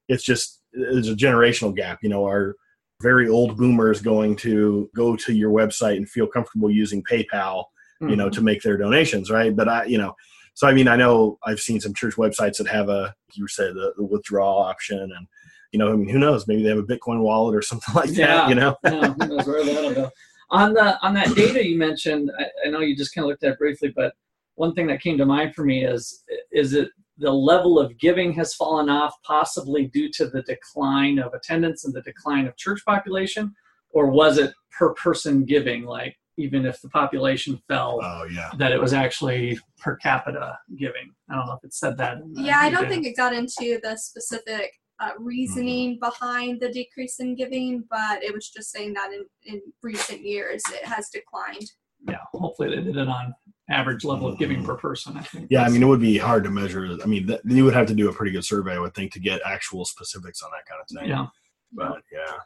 It's 0.08 0.25
just 0.25 0.62
there's 0.73 1.08
a 1.11 1.14
generational 1.14 1.75
gap. 1.76 1.99
You 2.02 2.08
know, 2.08 2.25
our 2.25 2.54
very 3.00 3.28
old 3.28 3.57
boomers 3.57 4.00
going 4.00 4.35
to 4.37 4.90
go 4.95 5.14
to 5.17 5.33
your 5.33 5.50
website 5.52 5.97
and 5.97 6.09
feel 6.09 6.26
comfortable 6.26 6.71
using 6.71 7.02
PayPal, 7.05 7.64
you 8.00 8.17
know, 8.17 8.28
Mhm. 8.28 8.33
to 8.33 8.40
make 8.43 8.62
their 8.62 8.76
donations, 8.76 9.31
right? 9.31 9.55
But 9.55 9.69
I, 9.69 9.85
you 9.85 9.99
know, 9.99 10.14
so 10.55 10.67
I 10.67 10.73
mean, 10.75 10.88
I 10.88 10.97
know 10.97 11.38
I've 11.45 11.61
seen 11.61 11.81
some 11.81 11.95
church 11.95 12.14
websites 12.17 12.57
that 12.59 12.67
have 12.67 12.88
a, 12.88 13.14
you 13.35 13.47
said 13.47 13.75
the, 13.75 13.93
the 13.97 14.05
withdrawal 14.05 14.59
option, 14.61 14.99
and 14.99 15.26
you 15.71 15.78
know, 15.78 15.93
I 15.93 15.97
mean, 15.97 16.09
who 16.09 16.19
knows? 16.19 16.49
Maybe 16.49 16.62
they 16.62 16.71
have 16.71 16.78
a 16.78 16.83
Bitcoin 16.83 17.21
wallet 17.21 17.55
or 17.55 17.62
something 17.62 17.95
like 17.95 18.11
Yeah. 18.11 18.26
that. 18.26 18.49
You 18.49 18.55
know, 18.57 18.76
yeah, 18.85 19.12
who 19.12 19.26
knows 19.28 19.47
where 19.47 19.64
that'll 19.64 19.95
go. 19.95 20.11
On 20.50 20.73
the 20.73 20.99
on 21.02 21.14
that 21.14 21.35
data 21.37 21.64
you 21.64 21.76
mentioned, 21.78 22.33
I, 22.38 22.47
I 22.67 22.71
know 22.71 22.81
you 22.81 22.97
just 22.97 23.14
kind 23.14 23.25
of 23.25 23.28
looked 23.28 23.45
at 23.45 23.52
it 23.52 23.59
briefly, 23.59 23.93
but 23.95 24.14
one 24.57 24.75
thing 24.75 24.87
that 24.88 25.00
came 25.02 25.19
to 25.19 25.26
mind 25.26 25.55
for 25.55 25.62
me 25.64 25.85
is 25.85 26.25
is 26.50 26.73
it 26.73 26.88
the 27.18 27.32
level 27.32 27.78
of 27.78 27.98
giving 27.98 28.32
has 28.34 28.54
fallen 28.54 28.88
off, 28.88 29.14
possibly 29.25 29.87
due 29.87 30.10
to 30.12 30.26
the 30.28 30.42
decline 30.42 31.18
of 31.18 31.34
attendance 31.34 31.84
and 31.84 31.95
the 31.95 32.02
decline 32.02 32.47
of 32.47 32.56
church 32.56 32.80
population, 32.86 33.54
or 33.90 34.10
was 34.10 34.38
it 34.38 34.52
per 34.78 34.95
person 34.95 35.45
giving? 35.45 35.84
Like 35.84 36.16
even 36.36 36.64
if 36.64 36.80
the 36.80 36.88
population 36.88 37.60
fell, 37.69 38.00
oh 38.02 38.25
yeah, 38.32 38.50
that 38.58 38.73
it 38.73 38.80
was 38.80 38.93
actually 38.93 39.58
per 39.78 39.97
capita 39.97 40.56
giving. 40.76 41.12
I 41.28 41.34
don't 41.34 41.47
know 41.47 41.54
if 41.54 41.64
it 41.64 41.75
said 41.75 41.97
that. 41.99 42.19
Yeah, 42.34 42.58
I 42.58 42.71
don't 42.71 42.88
think 42.88 43.06
it 43.06 43.16
got 43.16 43.34
into 43.34 43.80
the 43.82 43.97
specific 43.97 44.73
uh, 45.00 45.10
reasoning 45.19 45.99
Mm-hmm. 46.00 46.08
behind 46.08 46.60
the 46.60 46.71
decrease 46.71 47.21
in 47.21 47.34
giving, 47.34 47.84
but 47.90 48.23
it 48.23 48.32
was 48.32 48.50
just 48.50 48.71
saying 48.71 48.95
that 48.95 49.10
in, 49.12 49.25
in 49.45 49.62
recent 49.82 50.25
years 50.25 50.62
it 50.71 50.84
has 50.84 51.08
declined. 51.08 51.71
Yeah, 52.08 52.19
hopefully 52.32 52.69
they 52.71 52.82
did 52.82 52.97
it 52.97 53.08
on 53.08 53.34
average 53.71 54.04
level 54.04 54.28
of 54.28 54.39
giving 54.39 54.65
per 54.65 54.75
person. 54.76 55.17
I 55.17 55.23
think. 55.23 55.49
Yeah, 55.50 55.63
I 55.65 55.69
mean, 55.69 55.83
it 55.83 55.87
would 55.87 56.00
be 56.00 56.17
hard 56.19 56.45
to 56.45 56.50
measure. 56.50 56.97
I 57.02 57.07
mean, 57.07 57.26
th- 57.26 57.41
you 57.45 57.65
would 57.65 57.75
have 57.75 57.87
to 57.89 57.95
do 57.95 58.09
a 58.09 58.13
pretty 58.13 58.33
good 58.33 58.45
survey, 58.45 58.75
I 58.75 58.78
would 58.78 58.95
think, 58.95 59.13
to 59.13 59.21
get 59.21 59.41
actual 59.45 59.85
specifics 59.85 60.43
on 60.43 60.50
that 60.52 60.65
kind 60.67 60.81
of 60.81 60.89
thing. 60.97 61.09
yeah. 61.11 61.26
But 61.73 62.00
yeah, 62.11 62.39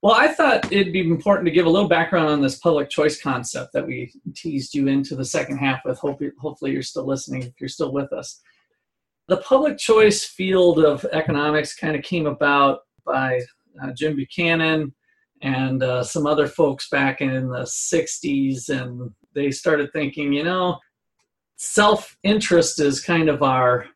Well, 0.00 0.14
I 0.14 0.28
thought 0.28 0.70
it'd 0.72 0.92
be 0.92 1.00
important 1.00 1.46
to 1.46 1.50
give 1.52 1.66
a 1.66 1.70
little 1.70 1.88
background 1.88 2.28
on 2.28 2.40
this 2.40 2.58
public 2.60 2.88
choice 2.88 3.20
concept 3.20 3.72
that 3.72 3.84
we 3.84 4.12
teased 4.36 4.74
you 4.74 4.86
into 4.86 5.16
the 5.16 5.24
second 5.24 5.58
half 5.58 5.80
with. 5.84 5.98
Hope, 5.98 6.20
hopefully, 6.38 6.70
you're 6.70 6.82
still 6.82 7.04
listening 7.06 7.42
if 7.42 7.52
you're 7.60 7.68
still 7.68 7.92
with 7.92 8.12
us. 8.12 8.40
The 9.26 9.38
public 9.38 9.76
choice 9.76 10.24
field 10.24 10.78
of 10.84 11.04
economics 11.12 11.74
kind 11.74 11.96
of 11.96 12.02
came 12.02 12.26
about 12.26 12.80
by 13.04 13.40
uh, 13.82 13.90
Jim 13.92 14.14
Buchanan 14.14 14.94
and 15.42 15.82
uh, 15.82 16.02
some 16.02 16.26
other 16.26 16.46
folks 16.46 16.88
back 16.88 17.20
in 17.20 17.48
the 17.48 17.62
60s, 17.62 18.68
and 18.70 19.10
they 19.38 19.50
started 19.50 19.92
thinking, 19.92 20.32
you 20.32 20.42
know, 20.42 20.78
self 21.56 22.16
interest 22.22 22.80
is 22.80 23.00
kind 23.00 23.28
of 23.28 23.42
our 23.42 23.86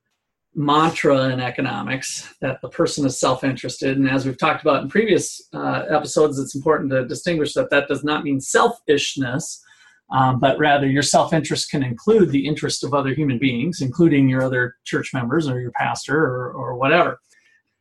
mantra 0.55 1.31
in 1.31 1.41
economics 1.41 2.35
that 2.41 2.61
the 2.61 2.69
person 2.69 3.07
is 3.07 3.19
self-interested. 3.19 3.97
And 3.97 4.09
as 4.09 4.27
we've 4.27 4.39
talked 4.39 4.63
about 4.63 4.83
in 4.83 4.89
previous 4.89 5.41
uh, 5.55 5.85
episodes 5.91 6.39
it's 6.39 6.55
important 6.55 6.91
to 6.91 7.07
distinguish 7.07 7.55
that 7.55 7.71
that 7.71 7.89
does 7.89 8.05
not 8.05 8.23
mean 8.23 8.41
selfishness 8.41 9.65
um, 10.11 10.39
but 10.39 10.59
rather 10.59 10.87
your 10.87 11.03
self-interest 11.03 11.71
can 11.71 11.83
include 11.83 12.29
the 12.29 12.47
interest 12.47 12.85
of 12.85 12.93
other 12.93 13.15
human 13.15 13.39
beings 13.39 13.81
including 13.81 14.29
your 14.29 14.43
other 14.43 14.77
church 14.85 15.15
members 15.15 15.49
or 15.49 15.59
your 15.59 15.71
pastor 15.71 16.19
or, 16.19 16.53
or 16.53 16.75
whatever. 16.75 17.19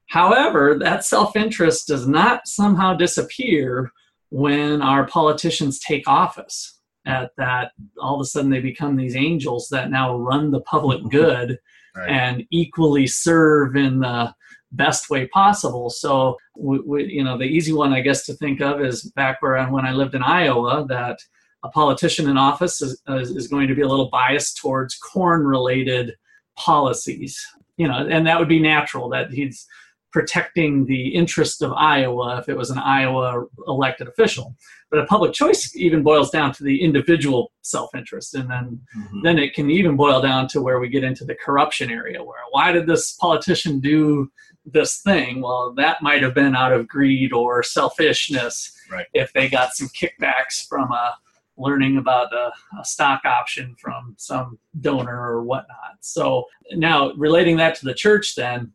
However 0.08 0.78
that 0.80 1.04
self-interest 1.04 1.90
does 1.90 2.08
not 2.08 2.48
somehow 2.48 2.94
disappear 2.94 3.92
when 4.30 4.82
our 4.82 5.06
politicians 5.06 5.78
take 5.78 6.08
office 6.08 6.80
at 7.06 7.32
that 7.38 7.72
all 8.00 8.16
of 8.16 8.22
a 8.22 8.26
sudden 8.26 8.52
they 8.52 8.60
become 8.60 8.96
these 8.96 9.16
angels 9.16 9.68
that 9.70 9.90
now 9.90 10.16
run 10.16 10.52
the 10.52 10.62
public 10.62 11.02
good 11.10 11.58
right. 11.96 12.10
and 12.10 12.46
equally 12.52 13.08
serve 13.08 13.76
in 13.76 14.00
the 14.00 14.34
best 14.72 15.10
way 15.10 15.28
possible. 15.28 15.90
So, 15.90 16.38
we, 16.56 16.80
we, 16.80 17.06
you 17.06 17.24
know, 17.24 17.38
the 17.38 17.46
easy 17.46 17.74
one, 17.74 17.94
I 17.94 18.02
guess, 18.02 18.26
to 18.26 18.34
think 18.34 18.62
of 18.62 18.82
is 18.82 19.04
back 19.16 19.42
where 19.42 19.58
I, 19.58 19.70
when 19.70 19.86
I 19.86 19.92
lived 19.92 20.16
in 20.16 20.24
Iowa, 20.24 20.86
that 20.88 21.20
a 21.64 21.70
politician 21.70 22.30
in 22.30 22.38
office 22.38 22.82
is, 22.82 23.02
is 23.08 23.32
is 23.32 23.48
going 23.48 23.68
to 23.68 23.76
be 23.76 23.82
a 23.82 23.88
little 23.88 24.10
biased 24.10 24.58
towards 24.58 24.96
corn-related 24.96 26.16
policies. 26.58 27.40
You 27.78 27.88
know, 27.88 28.08
and 28.08 28.28
that 28.28 28.40
would 28.40 28.50
be 28.50 28.60
natural 28.60 29.10
that 29.10 29.32
he's 29.32 29.66
protecting 30.12 30.86
the 30.86 31.10
interest 31.10 31.62
of 31.62 31.72
Iowa 31.74 32.38
if 32.40 32.50
it 32.50 32.58
was 32.58 32.70
an 32.70 32.78
Iowa 32.80 33.46
elected 33.68 34.08
official. 34.08 34.56
But 34.90 35.00
a 35.00 35.06
public 35.06 35.34
choice 35.34 35.74
even 35.76 36.04
boils 36.04 36.30
down 36.32 36.52
to 36.54 36.64
the 36.64 36.82
individual 36.82 37.52
self-interest, 37.62 38.36
and 38.36 38.50
then 38.50 38.82
Mhm. 38.98 39.24
then 39.24 39.40
it 39.40 39.54
can 39.54 39.70
even 39.72 39.96
boil 39.96 40.22
down 40.22 40.48
to 40.50 40.62
where 40.62 40.80
we 40.80 40.90
get 40.90 41.04
into 41.04 41.24
the 41.26 41.36
corruption 41.36 41.90
area 41.90 42.22
where 42.24 42.40
why 42.52 42.72
did 42.72 42.88
this 42.88 43.14
politician 43.14 43.80
do 43.80 44.30
this 44.66 45.02
thing 45.02 45.42
well 45.42 45.74
that 45.76 46.02
might 46.04 46.22
have 46.22 46.36
been 46.36 46.56
out 46.56 46.72
of 46.74 46.88
greed 46.88 47.32
or 47.34 47.64
selfishness 47.64 48.78
Right. 48.92 49.08
if 49.14 49.32
they 49.34 49.48
got 49.50 49.74
some 49.74 49.88
kickbacks 49.90 50.68
from 50.68 50.92
a 50.92 51.16
learning 51.58 51.98
about 51.98 52.34
a, 52.34 52.52
a 52.80 52.84
stock 52.86 53.22
option 53.26 53.76
from 53.80 54.16
some 54.18 54.60
donor 54.82 55.20
or 55.32 55.44
whatnot 55.44 55.96
so 56.02 56.46
now 56.76 57.12
relating 57.14 57.58
that 57.58 57.76
to 57.76 57.86
the 57.86 57.94
church 57.94 58.36
then 58.36 58.72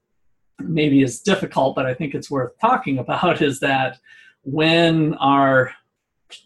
maybe 0.61 1.03
is 1.03 1.21
difficult 1.21 1.75
but 1.75 1.87
i 1.87 1.95
think 1.95 2.15
it's 2.15 2.31
worth 2.31 2.53
talking 2.61 2.99
about 2.99 3.43
is 3.49 3.61
that 3.61 3.99
when 4.43 5.15
our 5.15 5.73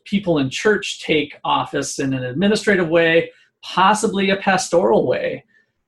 people 0.04 0.38
in 0.38 0.50
church 0.50 1.02
take 1.02 1.38
office 1.44 1.98
in 1.98 2.12
an 2.12 2.24
administrative 2.24 2.88
way 2.88 3.30
possibly 3.62 4.30
a 4.30 4.36
pastoral 4.36 5.06
way 5.06 5.44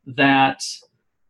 that 0.06 0.62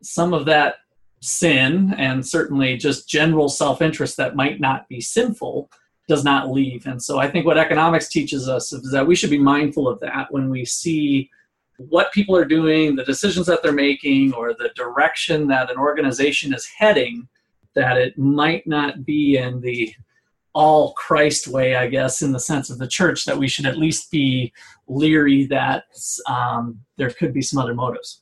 some 0.01 0.33
of 0.33 0.45
that 0.45 0.75
sin 1.21 1.93
and 1.97 2.25
certainly 2.25 2.75
just 2.75 3.07
general 3.07 3.47
self-interest 3.47 4.17
that 4.17 4.35
might 4.35 4.59
not 4.59 4.87
be 4.89 4.99
sinful 4.99 5.69
does 6.09 6.25
not 6.25 6.51
leave. 6.51 6.85
And 6.85 7.01
so 7.01 7.17
i 7.17 7.29
think 7.29 7.45
what 7.45 7.57
economics 7.57 8.09
teaches 8.09 8.49
us 8.49 8.73
is 8.73 8.91
that 8.91 9.07
we 9.07 9.15
should 9.15 9.29
be 9.29 9.39
mindful 9.39 9.87
of 9.87 9.99
that 10.01 10.31
when 10.31 10.49
we 10.49 10.65
see 10.65 11.29
what 11.89 12.11
people 12.11 12.35
are 12.35 12.45
doing 12.45 12.95
the 12.95 13.03
decisions 13.03 13.45
that 13.47 13.61
they're 13.63 13.71
making 13.71 14.33
or 14.33 14.53
the 14.53 14.71
direction 14.75 15.47
that 15.47 15.71
an 15.71 15.77
organization 15.77 16.53
is 16.53 16.65
heading 16.65 17.27
that 17.75 17.97
it 17.97 18.17
might 18.17 18.65
not 18.67 19.05
be 19.05 19.37
in 19.37 19.59
the 19.61 19.93
all 20.53 20.93
Christ 20.93 21.47
way, 21.47 21.75
I 21.75 21.87
guess, 21.87 22.21
in 22.21 22.31
the 22.31 22.39
sense 22.39 22.69
of 22.69 22.77
the 22.77 22.87
church, 22.87 23.25
that 23.25 23.37
we 23.37 23.47
should 23.47 23.65
at 23.65 23.77
least 23.77 24.11
be 24.11 24.53
leery 24.87 25.47
that 25.47 25.85
um, 26.29 26.79
there 26.97 27.09
could 27.09 27.33
be 27.33 27.41
some 27.41 27.57
other 27.57 27.73
motives. 27.73 28.21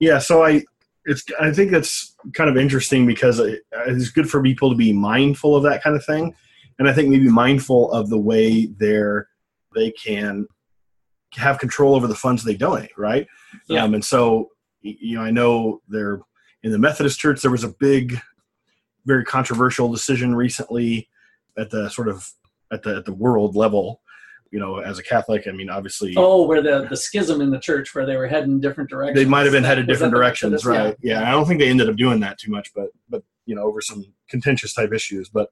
Yeah, 0.00 0.18
so 0.18 0.44
I 0.44 0.62
it's 1.04 1.24
I 1.40 1.50
think 1.52 1.72
it's 1.72 2.14
kind 2.34 2.48
of 2.48 2.56
interesting 2.56 3.06
because 3.06 3.40
it- 3.40 3.62
it's 3.88 4.10
good 4.10 4.30
for 4.30 4.40
people 4.40 4.70
to 4.70 4.76
be 4.76 4.92
mindful 4.92 5.56
of 5.56 5.64
that 5.64 5.82
kind 5.82 5.96
of 5.96 6.04
thing, 6.04 6.32
and 6.78 6.88
I 6.88 6.92
think 6.92 7.08
maybe 7.08 7.28
mindful 7.28 7.90
of 7.90 8.08
the 8.08 8.18
way 8.18 8.66
they're 8.66 9.28
they 9.74 9.90
can 9.92 10.46
have 11.34 11.58
control 11.58 11.94
over 11.94 12.06
the 12.06 12.14
funds 12.14 12.44
they 12.44 12.56
donate, 12.56 12.96
right? 12.96 13.26
Yeah. 13.68 13.84
Um, 13.84 13.94
and 13.94 14.04
so 14.04 14.50
you 14.82 15.16
know, 15.16 15.22
I 15.22 15.30
know 15.30 15.80
there 15.88 16.20
in 16.62 16.72
the 16.72 16.78
Methodist 16.78 17.18
Church 17.18 17.40
there 17.42 17.50
was 17.50 17.64
a 17.64 17.68
big, 17.68 18.20
very 19.06 19.24
controversial 19.24 19.90
decision 19.90 20.34
recently 20.34 21.08
at 21.56 21.70
the 21.70 21.88
sort 21.90 22.08
of 22.08 22.28
at 22.72 22.82
the 22.82 22.96
at 22.96 23.04
the 23.04 23.12
world 23.12 23.56
level. 23.56 24.00
You 24.50 24.60
know, 24.60 24.80
as 24.80 24.98
a 24.98 25.02
Catholic, 25.02 25.48
I 25.48 25.52
mean, 25.52 25.70
obviously, 25.70 26.12
Oh, 26.14 26.46
where 26.46 26.60
the, 26.60 26.86
the 26.86 26.96
schism 26.96 27.40
in 27.40 27.50
the 27.50 27.58
church, 27.58 27.94
where 27.94 28.04
they 28.04 28.18
were 28.18 28.26
heading 28.26 28.60
different 28.60 28.90
directions. 28.90 29.18
they 29.18 29.24
might 29.24 29.44
have 29.44 29.52
been 29.52 29.64
headed 29.64 29.86
different 29.86 30.12
directions, 30.12 30.62
Methodist? 30.66 30.66
Yeah. 30.74 30.84
right? 30.84 30.96
Yeah. 31.24 31.28
I 31.28 31.32
don't 31.32 31.46
think 31.46 31.58
they 31.58 31.70
ended 31.70 31.88
up 31.88 31.96
doing 31.96 32.20
that 32.20 32.38
too 32.38 32.50
much, 32.50 32.70
but 32.74 32.88
but 33.08 33.22
you 33.46 33.54
know, 33.54 33.62
over 33.62 33.80
some 33.80 34.04
contentious 34.28 34.74
type 34.74 34.92
issues. 34.92 35.30
But 35.30 35.48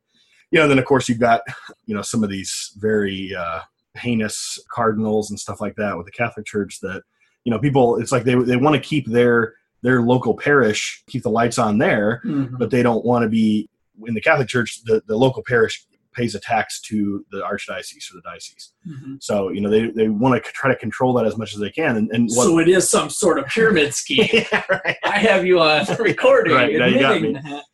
you 0.50 0.60
know, 0.60 0.68
then 0.68 0.78
of 0.78 0.84
course 0.84 1.08
you've 1.08 1.18
got 1.18 1.40
you 1.86 1.94
know 1.94 2.02
some 2.02 2.22
of 2.22 2.28
these 2.28 2.72
very 2.76 3.34
uh, 3.34 3.60
heinous 3.94 4.58
cardinals 4.72 5.30
and 5.30 5.38
stuff 5.38 5.60
like 5.60 5.76
that 5.76 5.96
with 5.96 6.06
the 6.06 6.12
Catholic 6.12 6.46
Church 6.46 6.80
that 6.80 7.02
you 7.44 7.50
know 7.50 7.58
people. 7.58 7.96
It's 8.00 8.12
like 8.12 8.24
they 8.24 8.34
they 8.36 8.56
want 8.56 8.74
to 8.74 8.80
keep 8.88 9.06
their 9.06 9.54
their 9.82 10.02
local 10.02 10.36
parish, 10.36 11.02
keep 11.08 11.22
the 11.22 11.30
lights 11.30 11.58
on 11.58 11.78
there, 11.78 12.20
Mhm. 12.24 12.58
but 12.58 12.70
they 12.70 12.82
don't 12.82 13.04
want 13.04 13.22
to 13.22 13.28
be 13.28 13.68
in 14.06 14.14
the 14.14 14.20
Catholic 14.20 14.48
Church. 14.48 14.80
The 14.84 15.02
the 15.06 15.16
local 15.16 15.42
parish 15.46 15.84
pays 16.12 16.34
a 16.34 16.40
tax 16.40 16.80
to 16.80 17.24
the 17.30 17.38
archdiocese 17.38 18.10
or 18.12 18.16
the 18.16 18.22
diocese. 18.24 18.72
Mhm. 18.86 19.22
So 19.22 19.50
you 19.50 19.60
know 19.60 19.70
they 19.70 19.90
they 19.90 20.08
want 20.08 20.42
to 20.44 20.50
try 20.52 20.70
to 20.70 20.76
control 20.78 21.12
that 21.14 21.26
as 21.26 21.36
much 21.36 21.54
as 21.54 21.60
they 21.60 21.70
can. 21.70 21.96
And, 21.96 22.10
and 22.12 22.28
what, 22.34 22.44
So 22.44 22.58
it 22.58 22.68
is 22.68 22.88
some 22.90 23.08
sort 23.10 23.38
of 23.38 23.46
pyramid 23.46 23.94
scheme. 23.94 24.28
yeah, 24.32 24.64
right. 24.68 24.96
I 25.04 25.18
have 25.18 25.46
you 25.46 25.60
on 25.60 25.86
recording 25.98 26.54
Right, 26.54 26.76
now 26.76 26.86
you 26.86 26.98
got 27.00 27.20
me. 27.22 27.32
that. 27.34 27.64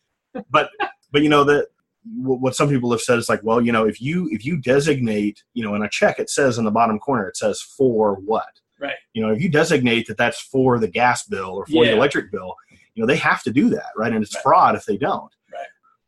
but 0.49 0.69
but 1.11 1.21
you 1.23 1.29
know 1.29 1.43
that 1.45 1.67
what 2.15 2.55
some 2.55 2.69
people 2.69 2.91
have 2.91 3.01
said 3.01 3.17
is 3.17 3.29
like 3.29 3.41
well 3.43 3.61
you 3.61 3.71
know 3.71 3.85
if 3.85 4.01
you 4.01 4.27
if 4.31 4.45
you 4.45 4.57
designate 4.57 5.43
you 5.53 5.63
know 5.63 5.75
in 5.75 5.81
a 5.83 5.89
check 5.89 6.19
it 6.19 6.29
says 6.29 6.57
in 6.57 6.65
the 6.65 6.71
bottom 6.71 6.99
corner 6.99 7.27
it 7.27 7.37
says 7.37 7.59
for 7.61 8.15
what 8.15 8.59
Right. 8.79 8.93
you 9.13 9.21
know 9.25 9.31
if 9.33 9.41
you 9.41 9.49
designate 9.49 10.05
that 10.07 10.17
that's 10.17 10.39
for 10.39 10.77
the 10.79 10.87
gas 10.87 11.23
bill 11.23 11.51
or 11.55 11.65
for 11.65 11.83
Yeah. 11.83 11.91
the 11.91 11.97
electric 11.97 12.31
bill 12.31 12.55
you 12.93 13.01
know 13.01 13.07
they 13.07 13.17
have 13.17 13.41
to 13.43 13.51
do 13.51 13.69
that 13.69 13.87
right 13.95 14.13
and 14.13 14.23
it's 14.23 14.35
Right. 14.35 14.43
fraud 14.43 14.75
if 14.75 14.85
they 14.85 14.97
don't 14.97 15.31
Right. 15.51 15.65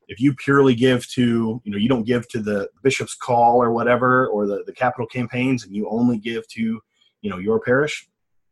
if 0.07 0.19
you 0.19 0.33
purely 0.35 0.75
give 0.75 1.07
to 1.09 1.61
you 1.63 1.71
know 1.71 1.77
you 1.77 1.89
don't 1.89 2.03
give 2.05 2.27
to 2.29 2.39
the 2.39 2.69
bishop's 2.83 3.15
call 3.15 3.61
or 3.61 3.71
whatever 3.71 4.27
or 4.27 4.45
the 4.45 4.63
the 4.65 4.73
capital 4.73 5.07
campaigns 5.07 5.65
and 5.65 5.75
you 5.75 5.89
only 5.89 6.17
give 6.17 6.47
to 6.49 6.79
you 7.21 7.29
know 7.29 7.37
your 7.37 7.59
parish 7.59 8.07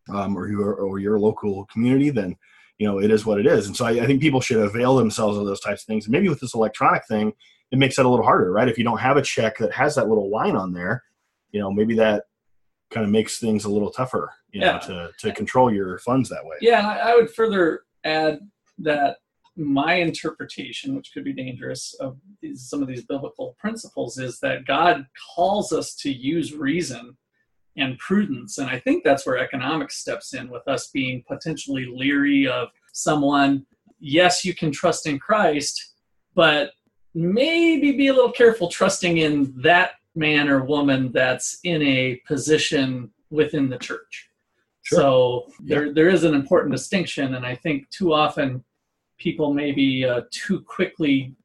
um, 0.10 0.38
or 0.38 0.48
your 0.50 0.74
or 0.76 1.00
your 1.00 1.20
local 1.20 1.66
community 1.66 2.10
then 2.10 2.36
you 2.78 2.88
know 2.88 3.00
it 3.00 3.12
is 3.12 3.26
what 3.26 3.40
it 3.40 3.46
is. 3.46 3.68
And 3.68 3.76
so 3.76 3.86
I, 3.86 3.92
I 3.92 4.06
think 4.06 4.22
people 4.22 4.42
should 4.42 4.58
avail 4.58 4.96
themselves 4.96 5.38
of 5.38 5.46
those 5.46 5.62
types 5.62 5.84
of 5.84 5.88
things. 5.88 6.06
And 6.06 6.12
maybe 6.12 6.30
with 6.30 6.40
this 6.40 6.54
electronic 6.54 7.06
thing 7.08 7.34
it 7.70 7.78
makes 7.78 7.98
that 7.98 8.06
a 8.06 8.10
little 8.10 8.26
harder 8.26 8.52
right? 8.52 8.70
If 8.70 8.78
you 8.78 8.84
don't 8.84 9.00
have 9.00 9.18
a 9.18 9.22
check 9.22 9.58
that 9.58 9.74
has 9.74 9.96
that 9.96 10.08
little 10.08 10.30
line 10.30 10.56
on 10.56 10.74
there 10.74 11.04
you 11.52 11.60
know 11.60 11.72
maybe 11.72 11.96
that 11.96 12.26
kind 12.90 13.06
of 13.06 13.12
makes 13.12 13.40
things 13.40 13.66
a 13.66 13.70
little 13.70 13.92
tougher 13.92 14.32
you 14.52 14.62
know 14.62 14.80
to 14.80 15.12
to 15.20 15.34
control 15.34 15.74
your 15.74 16.00
funds 16.00 16.30
that 16.30 16.46
way. 16.46 16.58
Yeah, 16.62 16.80
and 16.80 16.88
I, 16.88 17.12
I 17.12 17.16
would 17.16 17.34
further 17.34 17.82
add 18.04 18.40
that 18.80 19.18
my 19.58 19.96
interpretation, 19.96 20.96
which 20.96 21.12
could 21.14 21.24
be 21.24 21.34
dangerous, 21.34 21.96
of 22.00 22.18
these, 22.42 22.70
some 22.70 22.82
of 22.82 22.88
these 22.88 23.06
biblical 23.06 23.56
principles 23.60 24.20
is 24.20 24.40
that 24.40 24.66
God 24.66 25.08
calls 25.36 25.74
us 25.74 25.96
to 25.96 26.12
use 26.12 26.54
reason 26.54 27.18
and 27.78 27.98
prudence. 28.00 28.58
And 28.58 28.70
I 28.70 28.80
think 28.80 29.04
that's 29.04 29.26
where 29.26 29.38
economics 29.38 29.98
steps 29.98 30.34
in 30.34 30.50
with 30.50 30.68
us 30.68 30.90
being 30.90 31.24
potentially 31.28 31.86
leery 31.86 32.48
of 32.48 32.70
someone. 32.94 33.66
Yes, 34.00 34.44
you 34.44 34.54
can 34.54 34.72
trust 34.72 35.08
in 35.08 35.20
Christ, 35.20 35.94
but 36.36 36.72
maybe 37.14 37.92
be 37.94 38.08
a 38.08 38.14
little 38.14 38.32
careful 38.32 38.68
trusting 38.68 39.18
in 39.18 39.54
that 39.62 39.92
man 40.16 40.50
or 40.50 40.64
woman 40.64 41.12
that's 41.12 41.60
in 41.64 41.82
a 41.84 42.22
position 42.28 43.12
within 43.30 43.70
the 43.70 43.78
church. 43.78 44.30
Sure. 44.84 45.00
So 45.00 45.48
there, 45.60 45.94
there 45.94 46.10
is 46.10 46.24
an 46.24 46.34
important 46.34 46.72
distinction, 46.74 47.36
and 47.36 47.46
I 47.46 47.56
think 47.56 47.90
too 47.90 48.14
often 48.14 48.64
people 49.18 49.54
maybe 49.54 50.06
uh, 50.06 50.22
too 50.32 50.62
quickly 50.62 51.36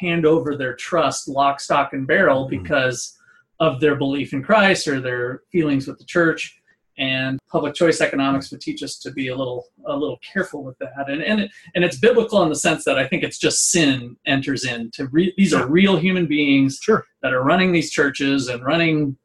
hand 0.00 0.26
over 0.26 0.56
their 0.56 0.74
trust 0.74 1.28
lock, 1.28 1.60
stock, 1.60 1.92
and 1.92 2.06
barrel 2.06 2.46
Mhm. 2.46 2.50
because 2.62 3.17
of 3.60 3.80
their 3.80 3.96
belief 3.96 4.32
in 4.32 4.42
Christ 4.42 4.86
or 4.86 5.00
their 5.00 5.42
feelings 5.50 5.86
with 5.86 5.98
the 5.98 6.04
church. 6.04 6.54
And 6.98 7.38
public 7.48 7.74
choice 7.74 8.00
economics 8.00 8.50
would 8.50 8.60
teach 8.60 8.82
us 8.82 8.98
to 8.98 9.12
be 9.12 9.28
a 9.28 9.36
little 9.36 9.66
a 9.86 9.96
little 9.96 10.18
careful 10.18 10.64
with 10.64 10.76
that. 10.78 11.08
And 11.08 11.22
and 11.22 11.40
it, 11.42 11.50
and 11.76 11.84
it's 11.84 11.96
biblical 11.96 12.42
in 12.42 12.48
the 12.48 12.56
sense 12.56 12.84
that 12.84 12.98
I 12.98 13.06
think 13.06 13.22
it's 13.22 13.38
just 13.38 13.70
sin 13.70 14.16
enters 14.26 14.64
in. 14.64 14.90
To 14.94 15.06
re- 15.06 15.32
these 15.36 15.54
are 15.54 15.68
real 15.68 15.96
human 15.96 16.26
beings 16.26 16.80
sure 16.82 17.06
that 17.22 17.32
are 17.32 17.44
running 17.44 17.70
these 17.70 17.92
churches 17.92 18.48
and 18.48 18.64
running 18.64 19.16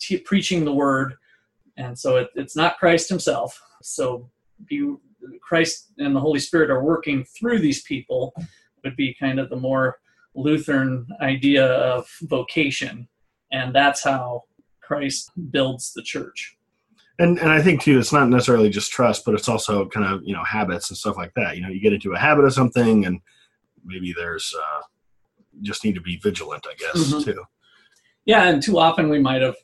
t- 0.00 0.18
preaching 0.18 0.64
the 0.64 0.72
word 0.72 1.14
and 1.76 1.98
so 1.98 2.16
it, 2.16 2.28
it's 2.34 2.56
not 2.56 2.78
christ 2.78 3.08
himself 3.08 3.60
so 3.82 4.28
you 4.68 5.00
christ 5.42 5.92
and 5.98 6.14
the 6.14 6.20
holy 6.20 6.40
spirit 6.40 6.70
are 6.70 6.82
working 6.82 7.24
through 7.24 7.58
these 7.58 7.82
people 7.82 8.32
would 8.84 8.96
be 8.96 9.16
kind 9.18 9.38
of 9.38 9.48
the 9.50 9.56
more 9.56 9.98
lutheran 10.34 11.06
idea 11.20 11.66
of 11.66 12.08
vocation 12.22 13.08
and 13.52 13.74
that's 13.74 14.02
how 14.04 14.42
christ 14.82 15.30
builds 15.50 15.92
the 15.94 16.02
church 16.02 16.56
and 17.18 17.38
and 17.38 17.50
I 17.50 17.62
think 17.62 17.80
too, 17.82 17.98
it's 17.98 18.12
not 18.12 18.28
necessarily 18.28 18.68
just 18.68 18.92
trust, 18.92 19.24
but 19.24 19.32
it's 19.34 19.48
also 19.48 19.88
kind 19.88 20.04
of 20.04 20.20
you 20.22 20.34
know 20.34 20.44
habits 20.44 20.90
and 20.90 20.98
stuff 20.98 21.16
like 21.16 21.32
that. 21.34 21.56
You 21.56 21.62
know, 21.62 21.70
you 21.70 21.80
get 21.80 21.94
into 21.94 22.12
a 22.12 22.18
habit 22.18 22.44
of 22.44 22.52
something, 22.52 23.06
and 23.06 23.20
maybe 23.86 24.12
there's 24.14 24.54
uh, 24.54 24.82
just 25.62 25.82
need 25.82 25.94
to 25.94 26.02
be 26.02 26.18
vigilant, 26.22 26.66
I 26.70 26.74
guess, 26.74 27.10
Mhm. 27.14 27.24
too. 27.24 27.42
yeah 28.26 28.48
and 28.50 28.62
too 28.62 28.78
often 28.78 29.08
we 29.08 29.18
might 29.18 29.40
have 29.40 29.56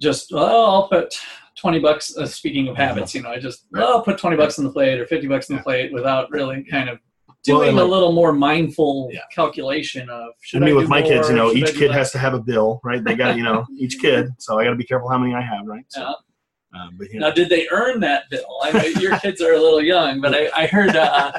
just 0.00 0.30
oh 0.32 0.66
i'll 0.74 0.88
put 0.88 1.12
20 1.56 1.80
bucks 1.80 2.16
uh, 2.16 2.26
speaking 2.26 2.68
of 2.68 2.76
habits 2.76 3.12
you 3.12 3.22
know 3.22 3.30
i 3.30 3.40
just 3.40 3.66
Right. 3.72 3.82
oh, 3.82 3.94
i'll 3.94 4.02
put 4.02 4.16
20 4.16 4.36
bucks 4.36 4.58
in 4.58 4.64
the 4.64 4.70
plate 4.70 5.00
or 5.00 5.06
50 5.06 5.26
bucks 5.26 5.50
in 5.50 5.56
the 5.56 5.62
plate 5.62 5.92
without 5.92 6.30
really 6.30 6.62
kind 6.62 6.88
of 6.88 7.00
Well, 7.48 7.60
doing 7.60 7.78
a 7.78 7.84
little 7.84 8.12
more 8.12 8.32
mindful 8.32 9.10
Yeah. 9.12 9.20
calculation 9.32 10.08
of 10.10 10.32
should 10.40 10.62
I 10.62 10.66
mean, 10.66 10.76
with 10.76 10.88
my 10.88 11.02
kids, 11.02 11.28
you 11.28 11.36
know, 11.36 11.52
each 11.52 11.74
kid 11.74 11.90
has 11.90 12.10
to 12.12 12.18
have 12.18 12.34
a 12.34 12.40
bill, 12.40 12.80
right? 12.84 13.02
They 13.02 13.14
got, 13.16 13.36
you 13.36 13.42
know, 13.42 13.66
each 13.78 13.98
kid. 14.00 14.30
So 14.38 14.58
I 14.58 14.64
got 14.64 14.70
to 14.70 14.76
be 14.76 14.84
careful 14.84 15.08
how 15.08 15.18
many 15.18 15.34
I 15.34 15.40
have, 15.42 15.66
right? 15.66 15.84
So, 15.88 16.00
Yeah. 16.00 16.80
uh, 16.80 16.88
but 16.96 17.10
you 17.10 17.20
Now, 17.20 17.30
did 17.30 17.48
they 17.48 17.68
earn 17.70 18.00
that 18.00 18.24
bill? 18.30 18.58
I 18.62 18.72
know 18.72 18.84
your 18.84 19.18
kids 19.18 19.40
are 19.40 19.52
a 19.54 19.60
little 19.60 19.82
young, 19.82 20.20
but 20.20 20.34
I, 20.34 20.50
I 20.54 20.66
heard 20.66 20.94
uh, 20.96 21.32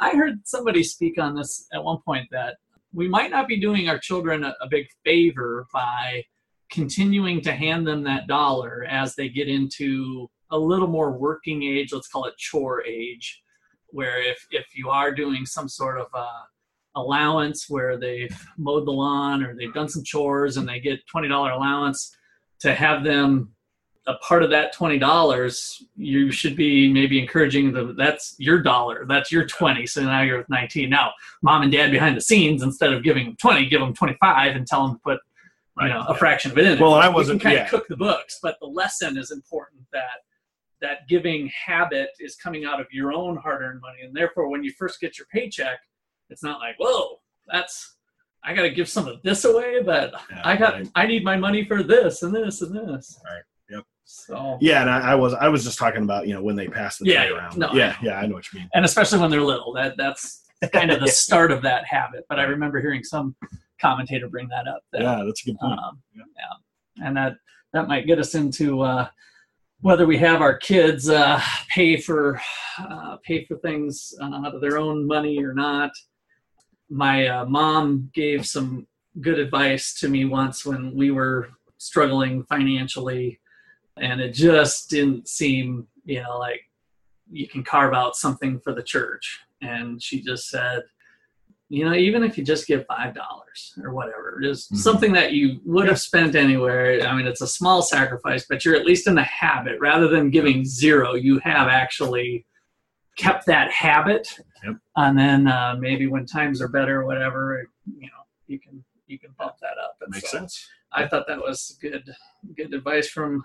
I 0.00 0.10
heard 0.10 0.40
somebody 0.44 0.82
speak 0.82 1.18
on 1.18 1.34
this 1.36 1.66
at 1.72 1.82
one 1.82 1.98
point 2.04 2.28
that 2.32 2.56
we 2.92 3.08
might 3.08 3.30
not 3.30 3.46
be 3.48 3.60
doing 3.60 3.88
our 3.88 3.98
children 3.98 4.44
a, 4.44 4.54
a 4.60 4.68
big 4.68 4.86
favor 5.04 5.66
by 5.72 6.24
continuing 6.70 7.40
to 7.42 7.52
hand 7.52 7.86
them 7.86 8.02
that 8.04 8.26
dollar 8.26 8.84
as 8.88 9.14
they 9.14 9.28
get 9.28 9.48
into 9.48 10.30
a 10.50 10.58
little 10.58 10.88
more 10.88 11.12
working 11.12 11.62
age. 11.62 11.92
Let's 11.92 12.08
call 12.08 12.24
it 12.26 12.36
chore 12.38 12.82
age, 12.84 13.41
where 13.92 14.20
if 14.22 14.46
if 14.50 14.66
you 14.74 14.90
are 14.90 15.12
doing 15.12 15.46
some 15.46 15.68
sort 15.68 15.98
of 15.98 16.06
uh, 16.14 16.42
allowance 16.96 17.66
where 17.68 17.96
they've 17.96 18.36
mowed 18.58 18.86
the 18.86 18.92
lawn 18.92 19.42
or 19.42 19.54
they've 19.54 19.74
done 19.74 19.88
some 19.88 20.04
chores 20.04 20.56
and 20.56 20.68
they 20.68 20.80
get 20.80 21.06
twenty 21.06 21.28
dollar 21.28 21.50
allowance 21.52 22.16
to 22.60 22.74
have 22.74 23.04
them 23.04 23.52
a 24.06 24.14
part 24.14 24.42
of 24.42 24.50
that 24.50 24.72
twenty 24.72 24.98
dollars, 24.98 25.82
you 25.96 26.32
should 26.32 26.56
be 26.56 26.92
maybe 26.92 27.20
encouraging 27.20 27.72
the 27.72 27.94
that's 27.96 28.34
your 28.38 28.60
dollar, 28.60 29.06
that's 29.06 29.30
your 29.30 29.46
twenty. 29.46 29.86
So 29.86 30.02
now 30.02 30.22
you're 30.22 30.38
with 30.38 30.48
nineteen. 30.48 30.90
Now, 30.90 31.12
mom 31.42 31.62
and 31.62 31.70
dad 31.70 31.90
behind 31.90 32.16
the 32.16 32.20
scenes, 32.20 32.62
instead 32.62 32.92
of 32.92 33.04
giving 33.04 33.26
them 33.26 33.36
twenty, 33.36 33.66
give 33.66 33.80
them 33.80 33.94
twenty 33.94 34.16
five 34.20 34.56
and 34.56 34.66
tell 34.66 34.86
them 34.86 34.96
to 34.96 35.00
put 35.02 35.20
you 35.80 35.88
know 35.88 36.04
a 36.08 36.14
fraction 36.16 36.50
of 36.50 36.58
it 36.58 36.66
in. 36.66 36.78
Well, 36.80 36.94
and 36.96 37.04
I 37.04 37.08
wasn't- 37.08 37.40
can 37.40 37.50
kind 37.50 37.58
yeah. 37.58 37.64
of 37.64 37.70
cook 37.70 37.86
the 37.88 37.96
books, 37.96 38.38
but 38.42 38.56
the 38.60 38.66
lesson 38.66 39.16
is 39.16 39.30
important 39.30 39.82
that 39.92 40.22
that 40.82 41.08
giving 41.08 41.50
habit 41.66 42.10
is 42.20 42.36
coming 42.36 42.64
out 42.64 42.80
of 42.80 42.86
your 42.92 43.12
own 43.12 43.36
hard 43.38 43.62
earned 43.62 43.80
money, 43.80 44.02
and 44.04 44.14
therefore, 44.14 44.48
when 44.50 44.62
you 44.62 44.72
first 44.78 45.00
get 45.00 45.16
your 45.18 45.26
paycheck, 45.32 45.78
it's 46.28 46.42
not 46.42 46.60
like 46.60 46.76
whoa, 46.78 47.18
that's 47.50 47.96
I 48.44 48.54
got 48.54 48.62
to 48.62 48.70
give 48.70 48.88
some 48.88 49.06
of 49.08 49.22
this 49.22 49.44
away, 49.44 49.82
but 49.82 50.12
Yeah, 50.30 50.42
I 50.44 50.56
got 50.56 50.74
right. 50.74 50.88
I 50.96 51.06
need 51.06 51.24
my 51.24 51.36
money 51.36 51.64
for 51.64 51.82
this 51.82 52.22
and 52.22 52.34
this 52.34 52.60
and 52.62 52.74
this. 52.76 53.18
Right. 53.24 53.42
Yep. 53.70 53.84
So 54.04 54.58
yeah, 54.60 54.80
and 54.82 54.90
I, 54.90 55.12
I 55.12 55.14
was 55.14 55.32
I 55.34 55.48
was 55.48 55.62
just 55.64 55.78
talking 55.78 56.02
about 56.02 56.26
you 56.26 56.34
know 56.34 56.42
when 56.42 56.56
they 56.56 56.66
pass 56.68 56.98
the 56.98 57.06
Yeah, 57.06 57.28
around. 57.28 57.56
No, 57.58 57.68
I 57.68 57.76
yeah, 57.76 57.88
know. 57.90 57.96
yeah, 58.02 58.14
I 58.18 58.26
know 58.26 58.34
what 58.34 58.52
you 58.52 58.58
mean. 58.60 58.68
and 58.74 58.84
especially 58.84 59.20
when 59.20 59.30
they're 59.30 59.40
little, 59.40 59.72
that 59.74 59.96
that's 59.96 60.42
kind 60.72 60.90
of 60.90 61.00
the 61.00 61.06
Yeah. 61.06 61.12
start 61.28 61.52
of 61.52 61.62
that 61.62 61.84
habit. 61.86 62.24
But 62.28 62.38
I 62.40 62.42
remember 62.44 62.80
hearing 62.80 63.04
some 63.04 63.36
commentator 63.80 64.28
bring 64.28 64.48
that 64.48 64.66
up. 64.68 64.82
That, 64.92 65.02
Yeah, 65.02 65.22
that's 65.24 65.42
a 65.42 65.46
good 65.50 65.58
point. 65.58 65.78
um, 65.78 66.02
Yeah. 66.14 66.22
yeah. 66.36 67.06
and 67.06 67.16
that 67.16 67.34
that 67.72 67.86
might 67.88 68.06
get 68.06 68.18
us 68.18 68.34
into 68.34 68.82
uh, 68.82 69.06
whether 69.82 70.06
we 70.06 70.16
have 70.16 70.40
our 70.40 70.56
kids 70.56 71.10
uh, 71.10 71.40
pay 71.68 71.96
for 71.96 72.40
uh, 72.78 73.16
pay 73.24 73.44
for 73.44 73.56
things 73.58 74.14
uh, 74.20 74.46
out 74.46 74.54
of 74.54 74.60
their 74.60 74.78
own 74.78 75.06
money 75.06 75.42
or 75.42 75.52
not. 75.52 75.90
My 76.88 77.26
uh, 77.26 77.44
mom 77.44 78.10
gave 78.14 78.46
some 78.46 78.86
good 79.20 79.38
advice 79.38 79.98
to 80.00 80.08
me 80.08 80.24
once 80.24 80.64
when 80.64 80.94
we 80.94 81.10
were 81.10 81.50
struggling 81.78 82.44
financially, 82.44 83.40
and 83.98 84.20
it 84.20 84.32
just 84.32 84.88
didn't 84.88 85.28
seem, 85.28 85.86
you 86.04 86.22
know, 86.22 86.38
like 86.38 86.60
you 87.30 87.48
can 87.48 87.64
carve 87.64 87.92
out 87.92 88.16
something 88.16 88.60
for 88.60 88.72
the 88.72 88.82
church. 88.82 89.40
And 89.62 90.00
she 90.02 90.22
just 90.22 90.48
said, 90.48 90.82
you 91.72 91.86
know, 91.86 91.94
even 91.94 92.22
if 92.22 92.36
you 92.36 92.44
just 92.44 92.66
give 92.66 92.84
five 92.86 93.14
dollars 93.14 93.78
or 93.82 93.94
whatever, 93.94 94.38
just 94.42 94.70
Mhm. 94.72 94.76
something 94.76 95.12
that 95.14 95.32
you 95.32 95.58
would 95.64 95.88
have 95.88 95.98
spent 95.98 96.34
anywhere. 96.34 97.00
I 97.08 97.16
mean, 97.16 97.26
it's 97.26 97.40
a 97.40 97.46
small 97.46 97.80
sacrifice, 97.80 98.44
but 98.46 98.62
you're 98.62 98.76
at 98.76 98.84
least 98.84 99.06
in 99.08 99.14
the 99.14 99.22
habit 99.22 99.80
rather 99.80 100.06
than 100.06 100.28
giving 100.28 100.66
zero. 100.66 101.14
You 101.14 101.38
have 101.38 101.68
actually 101.68 102.44
kept 103.16 103.46
that 103.46 103.70
habit, 103.70 104.28
Yep. 104.62 104.76
and 104.96 105.18
then 105.18 105.48
uh, 105.48 105.76
maybe 105.78 106.06
when 106.08 106.26
times 106.26 106.60
are 106.60 106.68
better, 106.68 107.00
or 107.00 107.06
whatever, 107.06 107.66
you 107.86 108.08
know, 108.12 108.22
you 108.46 108.58
can 108.58 108.84
you 109.06 109.18
can 109.18 109.30
bump 109.38 109.54
that 109.62 109.78
up. 109.78 109.96
And 110.02 110.10
Makes 110.12 110.30
so 110.30 110.38
sense. 110.38 110.68
I 110.92 111.08
thought 111.08 111.26
that 111.26 111.38
was 111.40 111.78
good 111.80 112.04
good 112.54 112.74
advice 112.74 113.08
from 113.08 113.42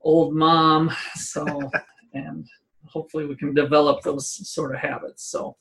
old 0.00 0.32
mom. 0.32 0.92
So 1.16 1.44
and 2.14 2.46
hopefully 2.86 3.26
we 3.26 3.34
can 3.34 3.52
develop 3.52 4.02
those 4.04 4.26
sort 4.48 4.74
of 4.74 4.80
habits. 4.80 5.24
So 5.24 5.56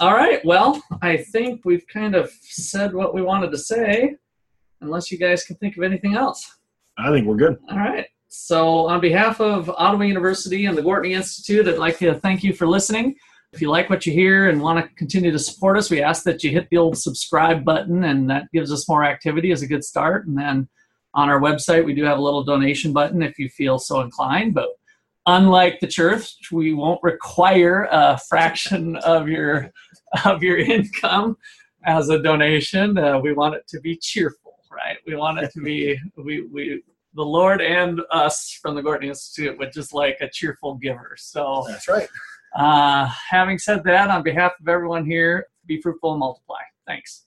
all 0.00 0.14
right, 0.14 0.44
well, 0.44 0.82
I 1.02 1.18
think 1.18 1.64
we've 1.64 1.86
kind 1.86 2.14
of 2.14 2.30
said 2.40 2.92
what 2.92 3.14
we 3.14 3.22
wanted 3.22 3.52
to 3.52 3.58
say, 3.58 4.16
unless 4.80 5.12
you 5.12 5.18
guys 5.18 5.44
can 5.44 5.56
think 5.56 5.76
of 5.76 5.82
anything 5.82 6.14
else. 6.14 6.58
I 6.98 7.10
think 7.10 7.26
we're 7.26 7.36
good. 7.36 7.58
All 7.70 7.78
right. 7.78 8.06
So, 8.28 8.86
on 8.86 9.00
behalf 9.00 9.40
of 9.40 9.70
Ottawa 9.70 10.02
University 10.02 10.66
and 10.66 10.76
the 10.76 10.82
Gortney 10.82 11.12
Institute, 11.12 11.68
I'd 11.68 11.78
like 11.78 11.98
to 11.98 12.14
thank 12.14 12.42
you 12.42 12.52
for 12.52 12.66
listening. 12.66 13.14
If 13.52 13.62
you 13.62 13.70
like 13.70 13.88
what 13.88 14.04
you 14.04 14.12
hear 14.12 14.48
and 14.48 14.60
want 14.60 14.84
to 14.84 14.94
continue 14.96 15.30
to 15.30 15.38
support 15.38 15.78
us, 15.78 15.88
we 15.88 16.02
ask 16.02 16.24
that 16.24 16.42
you 16.42 16.50
hit 16.50 16.68
the 16.70 16.76
old 16.76 16.98
subscribe 16.98 17.64
button, 17.64 18.02
and 18.02 18.28
that 18.30 18.50
gives 18.52 18.72
us 18.72 18.88
more 18.88 19.04
activity 19.04 19.52
as 19.52 19.62
a 19.62 19.68
good 19.68 19.84
start. 19.84 20.26
And 20.26 20.36
then 20.36 20.68
on 21.14 21.28
our 21.28 21.40
website, 21.40 21.84
we 21.84 21.94
do 21.94 22.02
have 22.02 22.18
a 22.18 22.22
little 22.22 22.42
donation 22.42 22.92
button 22.92 23.22
if 23.22 23.38
you 23.38 23.48
feel 23.48 23.78
so 23.78 24.00
inclined. 24.00 24.54
But 24.54 24.70
unlike 25.26 25.80
the 25.80 25.86
church, 25.86 26.36
we 26.52 26.72
won't 26.72 27.02
require 27.02 27.88
a 27.90 28.18
fraction 28.28 28.96
of 28.96 29.28
your 29.28 29.70
of 30.24 30.42
your 30.42 30.58
income 30.58 31.36
as 31.84 32.08
a 32.08 32.22
donation. 32.22 32.96
Uh, 32.96 33.18
we 33.18 33.32
want 33.32 33.54
it 33.54 33.66
to 33.68 33.80
be 33.80 33.96
cheerful, 33.96 34.58
right? 34.70 34.96
We 35.06 35.16
want 35.16 35.38
it 35.38 35.52
to 35.52 35.60
be 35.60 35.98
we 36.16 36.42
we 36.42 36.82
the 37.14 37.24
Lord 37.24 37.62
and 37.62 38.00
us 38.10 38.58
from 38.60 38.74
the 38.74 38.82
Gortney 38.82 39.06
Institute 39.06 39.56
would 39.58 39.72
just 39.72 39.94
like 39.94 40.18
a 40.20 40.28
cheerful 40.28 40.74
giver. 40.74 41.14
So, 41.16 41.64
That's 41.68 41.88
right. 41.88 42.08
uh, 42.56 43.08
having 43.30 43.58
said 43.58 43.84
that, 43.84 44.10
on 44.10 44.22
behalf 44.22 44.52
of 44.60 44.68
everyone 44.68 45.06
here, 45.06 45.46
be 45.66 45.80
fruitful 45.80 46.12
and 46.12 46.20
multiply. 46.20 46.58
Thanks. 46.86 47.26